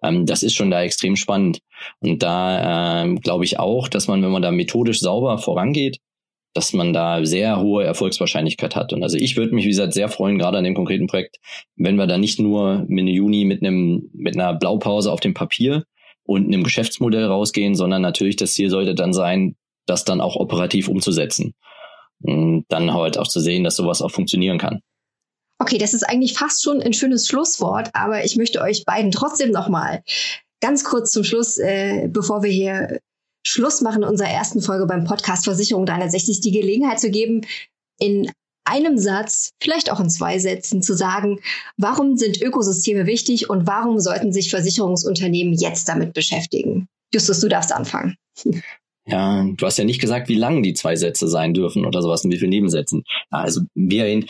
ähm, 0.03 0.25
das 0.25 0.41
ist 0.41 0.55
schon 0.55 0.71
da 0.71 0.83
extrem 0.83 1.17
spannend. 1.17 1.59
Und 1.99 2.23
da 2.23 3.03
ähm, 3.03 3.19
glaube 3.19 3.43
ich 3.43 3.59
auch, 3.59 3.89
dass 3.89 4.07
man, 4.07 4.23
wenn 4.23 4.31
man 4.31 4.41
da 4.41 4.51
methodisch 4.51 5.01
sauber 5.01 5.37
vorangeht, 5.37 5.97
dass 6.55 6.71
man 6.71 6.93
da 6.93 7.23
sehr 7.25 7.59
hohe 7.59 7.83
Erfolgswahrscheinlichkeit 7.83 8.77
hat. 8.77 8.93
Und 8.93 9.03
also 9.03 9.17
ich 9.17 9.35
würde 9.35 9.53
mich, 9.53 9.65
wie 9.65 9.69
gesagt, 9.69 9.93
sehr 9.93 10.07
freuen, 10.07 10.39
gerade 10.39 10.57
an 10.57 10.63
dem 10.63 10.73
konkreten 10.73 11.05
Projekt, 11.05 11.37
wenn 11.75 11.97
wir 11.97 12.07
da 12.07 12.17
nicht 12.17 12.39
nur 12.39 12.87
Ende 12.89 13.11
Juni 13.11 13.43
mit 13.43 13.61
einem, 13.61 14.09
mit 14.13 14.35
einer 14.35 14.53
Blaupause 14.53 15.11
auf 15.11 15.19
dem 15.19 15.33
Papier 15.33 15.83
und 16.23 16.45
einem 16.45 16.63
Geschäftsmodell 16.63 17.25
rausgehen, 17.25 17.75
sondern 17.75 18.01
natürlich 18.01 18.37
das 18.37 18.53
Ziel 18.53 18.69
sollte 18.69 18.95
dann 18.95 19.11
sein, 19.11 19.57
das 19.85 20.05
dann 20.05 20.21
auch 20.21 20.37
operativ 20.37 20.87
umzusetzen. 20.87 21.53
Und 22.21 22.63
dann 22.69 22.93
halt 22.93 23.17
auch 23.17 23.27
zu 23.27 23.41
sehen, 23.41 23.65
dass 23.65 23.75
sowas 23.75 24.01
auch 24.01 24.11
funktionieren 24.11 24.57
kann. 24.57 24.79
Okay, 25.59 25.77
das 25.77 25.93
ist 25.93 26.03
eigentlich 26.03 26.33
fast 26.33 26.63
schon 26.63 26.81
ein 26.81 26.93
schönes 26.93 27.27
Schlusswort, 27.27 27.89
aber 27.91 28.23
ich 28.23 28.37
möchte 28.37 28.61
euch 28.61 28.85
beiden 28.85 29.11
trotzdem 29.11 29.51
nochmal 29.51 30.03
ganz 30.61 30.85
kurz 30.85 31.11
zum 31.11 31.25
Schluss, 31.25 31.57
äh, 31.57 32.07
bevor 32.09 32.43
wir 32.43 32.49
hier 32.49 32.99
Schluss 33.45 33.81
machen 33.81 34.03
in 34.03 34.09
unserer 34.09 34.29
ersten 34.29 34.61
Folge 34.61 34.85
beim 34.87 35.03
Podcast 35.03 35.45
Versicherung 35.45 35.85
360, 35.85 36.41
die 36.41 36.51
Gelegenheit 36.51 36.99
zu 36.99 37.11
geben, 37.11 37.41
in 37.99 38.31
einem 38.65 38.97
Satz, 38.97 39.51
vielleicht 39.61 39.91
auch 39.91 39.99
in 39.99 40.09
zwei 40.09 40.39
Sätzen 40.39 40.81
zu 40.81 40.95
sagen, 40.95 41.39
warum 41.77 42.17
sind 42.17 42.41
Ökosysteme 42.41 43.05
wichtig 43.05 43.49
und 43.49 43.67
warum 43.67 43.99
sollten 43.99 44.33
sich 44.33 44.49
Versicherungsunternehmen 44.49 45.53
jetzt 45.53 45.87
damit 45.87 46.13
beschäftigen? 46.13 46.87
Justus, 47.13 47.39
du 47.39 47.47
darfst 47.47 47.71
anfangen. 47.71 48.17
Ja, 49.07 49.45
du 49.55 49.65
hast 49.67 49.77
ja 49.77 49.83
nicht 49.83 50.01
gesagt, 50.01 50.29
wie 50.29 50.35
lang 50.35 50.63
die 50.63 50.73
zwei 50.73 50.95
Sätze 50.95 51.27
sein 51.27 51.53
dürfen 51.53 51.85
oder 51.85 52.01
sowas 52.01 52.25
und 52.25 52.31
wie 52.31 52.39
viele 52.39 52.49
Nebensätzen. 52.49 53.03
Also 53.29 53.61
wir 53.75 54.23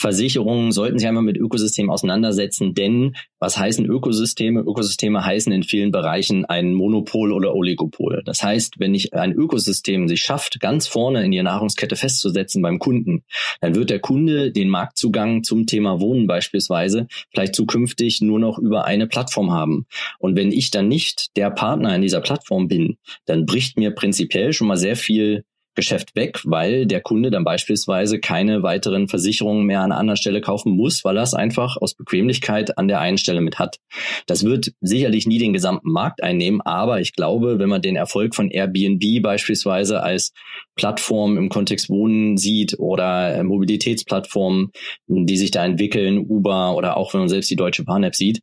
Versicherungen 0.00 0.72
sollten 0.72 0.98
sich 0.98 1.06
einfach 1.06 1.20
mit 1.20 1.36
Ökosystemen 1.36 1.90
auseinandersetzen, 1.90 2.72
denn 2.72 3.16
was 3.38 3.58
heißen 3.58 3.84
Ökosysteme? 3.84 4.60
Ökosysteme 4.60 5.26
heißen 5.26 5.52
in 5.52 5.62
vielen 5.62 5.92
Bereichen 5.92 6.46
ein 6.46 6.72
Monopol 6.72 7.32
oder 7.32 7.54
Oligopol. 7.54 8.22
Das 8.24 8.42
heißt, 8.42 8.76
wenn 8.78 8.94
ich 8.94 9.12
ein 9.12 9.32
Ökosystem 9.32 10.08
sich 10.08 10.22
schafft, 10.22 10.58
ganz 10.58 10.86
vorne 10.86 11.22
in 11.22 11.30
die 11.30 11.42
Nahrungskette 11.42 11.96
festzusetzen 11.96 12.62
beim 12.62 12.78
Kunden, 12.78 13.24
dann 13.60 13.74
wird 13.74 13.90
der 13.90 13.98
Kunde 13.98 14.52
den 14.52 14.70
Marktzugang 14.70 15.44
zum 15.44 15.66
Thema 15.66 16.00
Wohnen 16.00 16.26
beispielsweise 16.26 17.06
vielleicht 17.30 17.54
zukünftig 17.54 18.22
nur 18.22 18.38
noch 18.38 18.58
über 18.58 18.86
eine 18.86 19.06
Plattform 19.06 19.52
haben. 19.52 19.84
Und 20.18 20.34
wenn 20.34 20.50
ich 20.50 20.70
dann 20.70 20.88
nicht 20.88 21.36
der 21.36 21.50
Partner 21.50 21.94
in 21.94 22.00
dieser 22.00 22.22
Plattform 22.22 22.68
bin, 22.68 22.96
dann 23.26 23.44
bricht 23.44 23.76
mir 23.76 23.90
prinzipiell 23.90 24.54
schon 24.54 24.68
mal 24.68 24.78
sehr 24.78 24.96
viel 24.96 25.44
Geschäft 25.74 26.16
weg, 26.16 26.40
weil 26.44 26.86
der 26.86 27.00
Kunde 27.00 27.30
dann 27.30 27.44
beispielsweise 27.44 28.18
keine 28.18 28.62
weiteren 28.62 29.08
Versicherungen 29.08 29.64
mehr 29.64 29.80
an 29.80 29.92
einer 29.92 30.00
anderen 30.00 30.16
Stelle 30.16 30.40
kaufen 30.40 30.72
muss, 30.72 31.04
weil 31.04 31.16
er 31.16 31.22
es 31.22 31.34
einfach 31.34 31.76
aus 31.76 31.94
Bequemlichkeit 31.94 32.76
an 32.76 32.88
der 32.88 33.00
einen 33.00 33.18
Stelle 33.18 33.40
mit 33.40 33.58
hat. 33.58 33.78
Das 34.26 34.44
wird 34.44 34.72
sicherlich 34.80 35.26
nie 35.26 35.38
den 35.38 35.52
gesamten 35.52 35.90
Markt 35.90 36.22
einnehmen, 36.22 36.60
aber 36.60 37.00
ich 37.00 37.14
glaube, 37.14 37.58
wenn 37.58 37.68
man 37.68 37.82
den 37.82 37.96
Erfolg 37.96 38.34
von 38.34 38.50
Airbnb 38.50 39.22
beispielsweise 39.22 40.02
als 40.02 40.32
Plattform 40.76 41.38
im 41.38 41.48
Kontext 41.48 41.88
Wohnen 41.88 42.36
sieht 42.36 42.78
oder 42.78 43.42
Mobilitätsplattformen, 43.44 44.72
die 45.06 45.36
sich 45.36 45.50
da 45.50 45.64
entwickeln, 45.64 46.18
Uber 46.18 46.76
oder 46.76 46.96
auch 46.96 47.14
wenn 47.14 47.20
man 47.20 47.28
selbst 47.28 47.50
die 47.50 47.56
Deutsche 47.56 47.84
Bahn-App 47.84 48.14
sieht, 48.14 48.40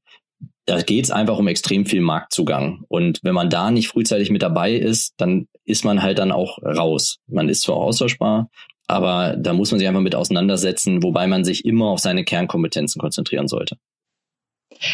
da 0.68 0.82
geht 0.82 1.06
es 1.06 1.12
einfach 1.12 1.38
um 1.40 1.48
extrem 1.48 1.86
viel 1.86 2.02
Marktzugang. 2.02 2.84
Und 2.90 3.20
wenn 3.24 3.34
man 3.34 3.50
da 3.50 3.72
nicht 3.72 3.88
frühzeitig 3.88 4.30
mit 4.30 4.44
dabei 4.44 4.74
ist, 4.74 5.14
dann 5.18 5.48
ist 5.64 5.86
man 5.86 6.04
halt 6.04 6.20
dann 6.20 6.34
auch 6.34 6.60
raus. 6.62 7.20
Man 7.26 7.48
ist 7.48 7.62
zwar 7.62 7.78
austauschbar, 7.78 8.50
aber 8.86 9.38
da 9.38 9.54
muss 9.54 9.72
man 9.72 9.80
sich 9.80 9.88
einfach 9.88 10.02
mit 10.02 10.14
auseinandersetzen, 10.14 11.02
wobei 11.02 11.26
man 11.26 11.46
sich 11.46 11.64
immer 11.64 11.86
auf 11.88 12.00
seine 12.00 12.26
Kernkompetenzen 12.26 13.00
konzentrieren 13.00 13.48
sollte. 13.48 13.78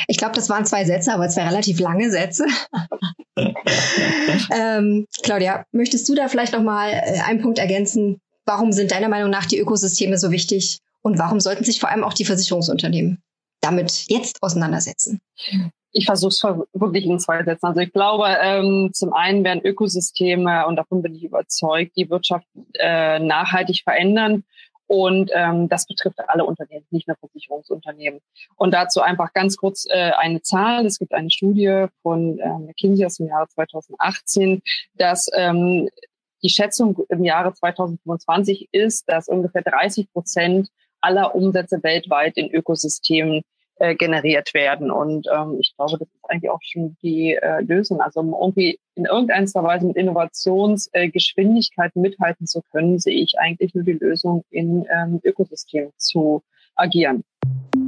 Ich 0.07 0.17
glaube, 0.17 0.36
das 0.36 0.47
waren 0.47 0.65
zwei 0.65 0.86
Sätze, 0.86 1.12
aber 1.12 1.27
zwei 1.27 1.47
relativ 1.47 1.79
lange 1.79 2.12
Sätze. 2.12 2.45
ähm, 4.55 5.07
Claudia, 5.23 5.65
möchtest 5.71 6.07
du 6.07 6.13
da 6.13 6.27
vielleicht 6.27 6.53
noch 6.53 6.62
mal 6.62 6.89
äh, 6.89 7.19
einen 7.25 7.41
Punkt 7.41 7.57
ergänzen? 7.57 8.21
Warum 8.45 8.71
sind 8.71 8.91
deiner 8.91 9.09
Meinung 9.09 9.31
nach 9.31 9.47
die 9.47 9.57
Ökosysteme 9.57 10.19
so 10.19 10.29
wichtig 10.29 10.77
und 11.01 11.17
warum 11.17 11.39
sollten 11.39 11.63
sich 11.63 11.79
vor 11.79 11.89
allem 11.89 12.03
auch 12.03 12.13
die 12.13 12.25
Versicherungsunternehmen 12.25 13.23
damit 13.63 14.06
jetzt 14.08 14.41
auseinandersetzen? 14.41 15.21
Ich 15.91 16.06
versuche 16.06 16.30
es 16.30 16.43
wirklich 16.73 17.06
in 17.06 17.19
zwei 17.19 17.43
Sätzen. 17.43 17.67
Also 17.67 17.80
ich 17.82 17.93
glaube, 17.93 18.26
ähm, 18.41 18.89
zum 18.93 19.13
einen 19.13 19.43
werden 19.43 19.63
Ökosysteme, 19.63 20.65
und 20.65 20.76
davon 20.76 21.02
bin 21.02 21.15
ich 21.15 21.23
überzeugt, 21.23 21.95
die 21.95 22.10
Wirtschaft 22.10 22.47
äh, 22.80 23.19
nachhaltig 23.19 23.84
verändern. 23.84 24.43
Und 24.88 25.32
ähm, 25.34 25.69
das 25.69 25.88
betrifft 25.88 26.19
alle 26.28 26.45
Unternehmen, 26.45 26.86
nicht 26.91 27.08
nur 27.08 27.17
Versicherungsunternehmen. 27.17 28.19
Und 28.56 28.73
dazu 28.73 29.02
einfach 29.02 29.34
ganz 29.34 29.56
kurz 29.56 29.86
äh, 29.89 30.12
eine 30.17 30.41
Zahl. 30.41 30.86
Es 30.86 30.99
gibt 30.99 31.13
eine 31.13 31.32
Studie 31.32 31.86
von 32.02 32.38
äh, 32.39 32.60
McKinsey 32.60 33.06
aus 33.06 33.17
dem 33.17 33.28
Jahre 33.28 33.47
2018, 33.47 34.62
dass 34.95 35.30
ähm, 35.34 35.89
die 36.43 36.49
Schätzung 36.49 36.97
im 37.10 37.23
Jahre 37.23 37.54
2025 37.54 38.69
ist, 38.71 39.10
dass 39.10 39.30
ungefähr 39.30 39.62
30 39.62 40.12
Prozent 40.12 40.69
aller 41.02 41.34
Umsätze 41.34 41.82
weltweit 41.82 42.38
in 42.38 42.52
Ökosystemen 42.52 43.41
äh, 43.84 43.96
generiert 43.96 44.54
werden. 44.54 44.89
Und 44.89 45.28
ähm, 45.28 45.58
ich 45.60 45.74
glaube, 45.76 45.98
das 46.00 46.08
ist 46.08 46.30
eigentlich 46.30 46.50
auch 46.50 46.62
schon 46.62 46.96
die 47.04 47.34
äh, 47.34 47.60
Lösung. 47.63 48.00
Also 48.00 48.22
um 48.22 48.34
irgendwie 48.34 48.80
in 48.96 49.04
irgendeiner 49.04 49.46
Weise 49.62 49.88
mit 49.88 49.98
Innovationsgeschwindigkeit 49.98 51.91
äh, 51.93 52.00
mithalten 52.00 52.48
zu 52.48 52.62
können, 52.72 52.98
sehe 52.98 53.22
ich 53.22 53.38
eigentlich 53.39 53.76
nur 53.76 53.84
die 53.84 53.91
Lösung 54.00 54.46
in 54.52 54.88
ähm, 54.89 55.19
Ökosystemen 55.26 55.91
zu 55.98 56.41
agieren. 56.78 57.26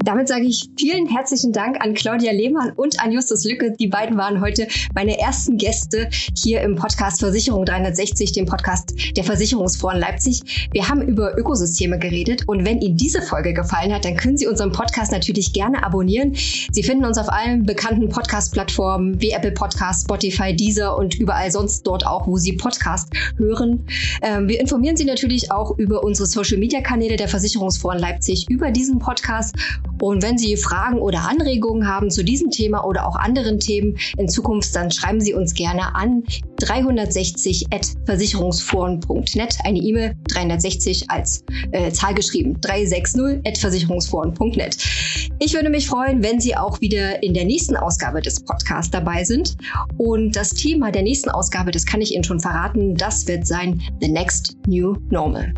Damit 0.05 0.27
sage 0.27 0.45
ich 0.45 0.69
vielen 0.77 1.07
herzlichen 1.07 1.51
Dank 1.51 1.83
an 1.83 1.95
Claudia 1.95 2.31
Lehmann 2.31 2.73
und 2.75 2.99
an 3.03 3.11
Justus 3.11 3.43
Lücke. 3.43 3.71
Die 3.71 3.87
beiden 3.87 4.15
waren 4.19 4.39
heute 4.39 4.67
meine 4.93 5.17
ersten 5.17 5.57
Gäste 5.57 6.09
hier 6.37 6.61
im 6.61 6.75
Podcast 6.75 7.21
Versicherung 7.21 7.65
360, 7.65 8.31
dem 8.31 8.45
Podcast 8.45 8.93
der 9.17 9.23
Versicherungsforen 9.23 9.99
Leipzig. 9.99 10.69
Wir 10.71 10.87
haben 10.87 11.01
über 11.01 11.35
Ökosysteme 11.39 11.97
geredet 11.97 12.43
und 12.45 12.67
wenn 12.67 12.81
Ihnen 12.81 12.97
diese 12.97 13.19
Folge 13.23 13.55
gefallen 13.55 13.91
hat, 13.91 14.05
dann 14.05 14.15
können 14.15 14.37
Sie 14.37 14.45
unseren 14.45 14.71
Podcast 14.71 15.11
natürlich 15.11 15.53
gerne 15.53 15.83
abonnieren. 15.83 16.35
Sie 16.35 16.83
finden 16.83 17.03
uns 17.03 17.17
auf 17.17 17.29
allen 17.29 17.63
bekannten 17.63 18.07
Podcast-Plattformen 18.07 19.19
wie 19.19 19.31
Apple 19.31 19.53
Podcast, 19.53 20.03
Spotify, 20.03 20.55
Deezer 20.55 20.95
und 20.95 21.15
überall 21.15 21.49
sonst 21.49 21.81
dort 21.81 22.05
auch, 22.05 22.27
wo 22.27 22.37
Sie 22.37 22.53
Podcast 22.53 23.09
hören. 23.37 23.87
Ähm, 24.21 24.47
wir 24.47 24.59
informieren 24.59 24.97
Sie 24.97 25.05
natürlich 25.05 25.51
auch 25.51 25.75
über 25.79 26.03
unsere 26.03 26.27
Social-Media-Kanäle 26.27 27.15
der 27.15 27.27
Versicherungsforen 27.27 27.97
Leipzig 27.97 28.45
über 28.51 28.69
diesen 28.69 28.99
Podcast 28.99 29.55
und 30.01 30.23
wenn 30.23 30.37
Sie 30.37 30.57
Fragen 30.57 30.99
oder 30.99 31.29
Anregungen 31.29 31.87
haben 31.87 32.11
zu 32.11 32.21
diesem 32.23 32.51
Thema 32.51 32.85
oder 32.85 33.07
auch 33.07 33.15
anderen 33.15 33.59
Themen 33.59 33.97
in 34.17 34.27
Zukunft, 34.27 34.75
dann 34.75 34.91
schreiben 34.91 35.21
Sie 35.21 35.33
uns 35.33 35.53
gerne 35.53 35.95
an 35.95 36.23
360.versicherungsforen.net. 36.61 39.57
Eine 39.63 39.79
E-Mail 39.79 40.15
360 40.27 41.09
als 41.09 41.45
äh, 41.71 41.91
Zahl 41.91 42.13
geschrieben 42.13 42.57
360.versicherungsforen.net. 42.61 44.77
Ich 45.39 45.53
würde 45.53 45.69
mich 45.69 45.87
freuen, 45.87 46.23
wenn 46.23 46.39
Sie 46.39 46.55
auch 46.55 46.79
wieder 46.81 47.21
in 47.23 47.33
der 47.33 47.45
nächsten 47.45 47.75
Ausgabe 47.75 48.21
des 48.21 48.43
Podcasts 48.43 48.91
dabei 48.91 49.23
sind. 49.23 49.55
Und 49.97 50.35
das 50.35 50.51
Thema 50.51 50.91
der 50.91 51.01
nächsten 51.03 51.29
Ausgabe, 51.29 51.71
das 51.71 51.85
kann 51.85 52.01
ich 52.01 52.13
Ihnen 52.13 52.23
schon 52.23 52.39
verraten, 52.39 52.95
das 52.95 53.27
wird 53.27 53.47
sein 53.47 53.81
The 54.01 54.07
Next 54.07 54.57
New 54.67 54.97
Normal. 55.09 55.53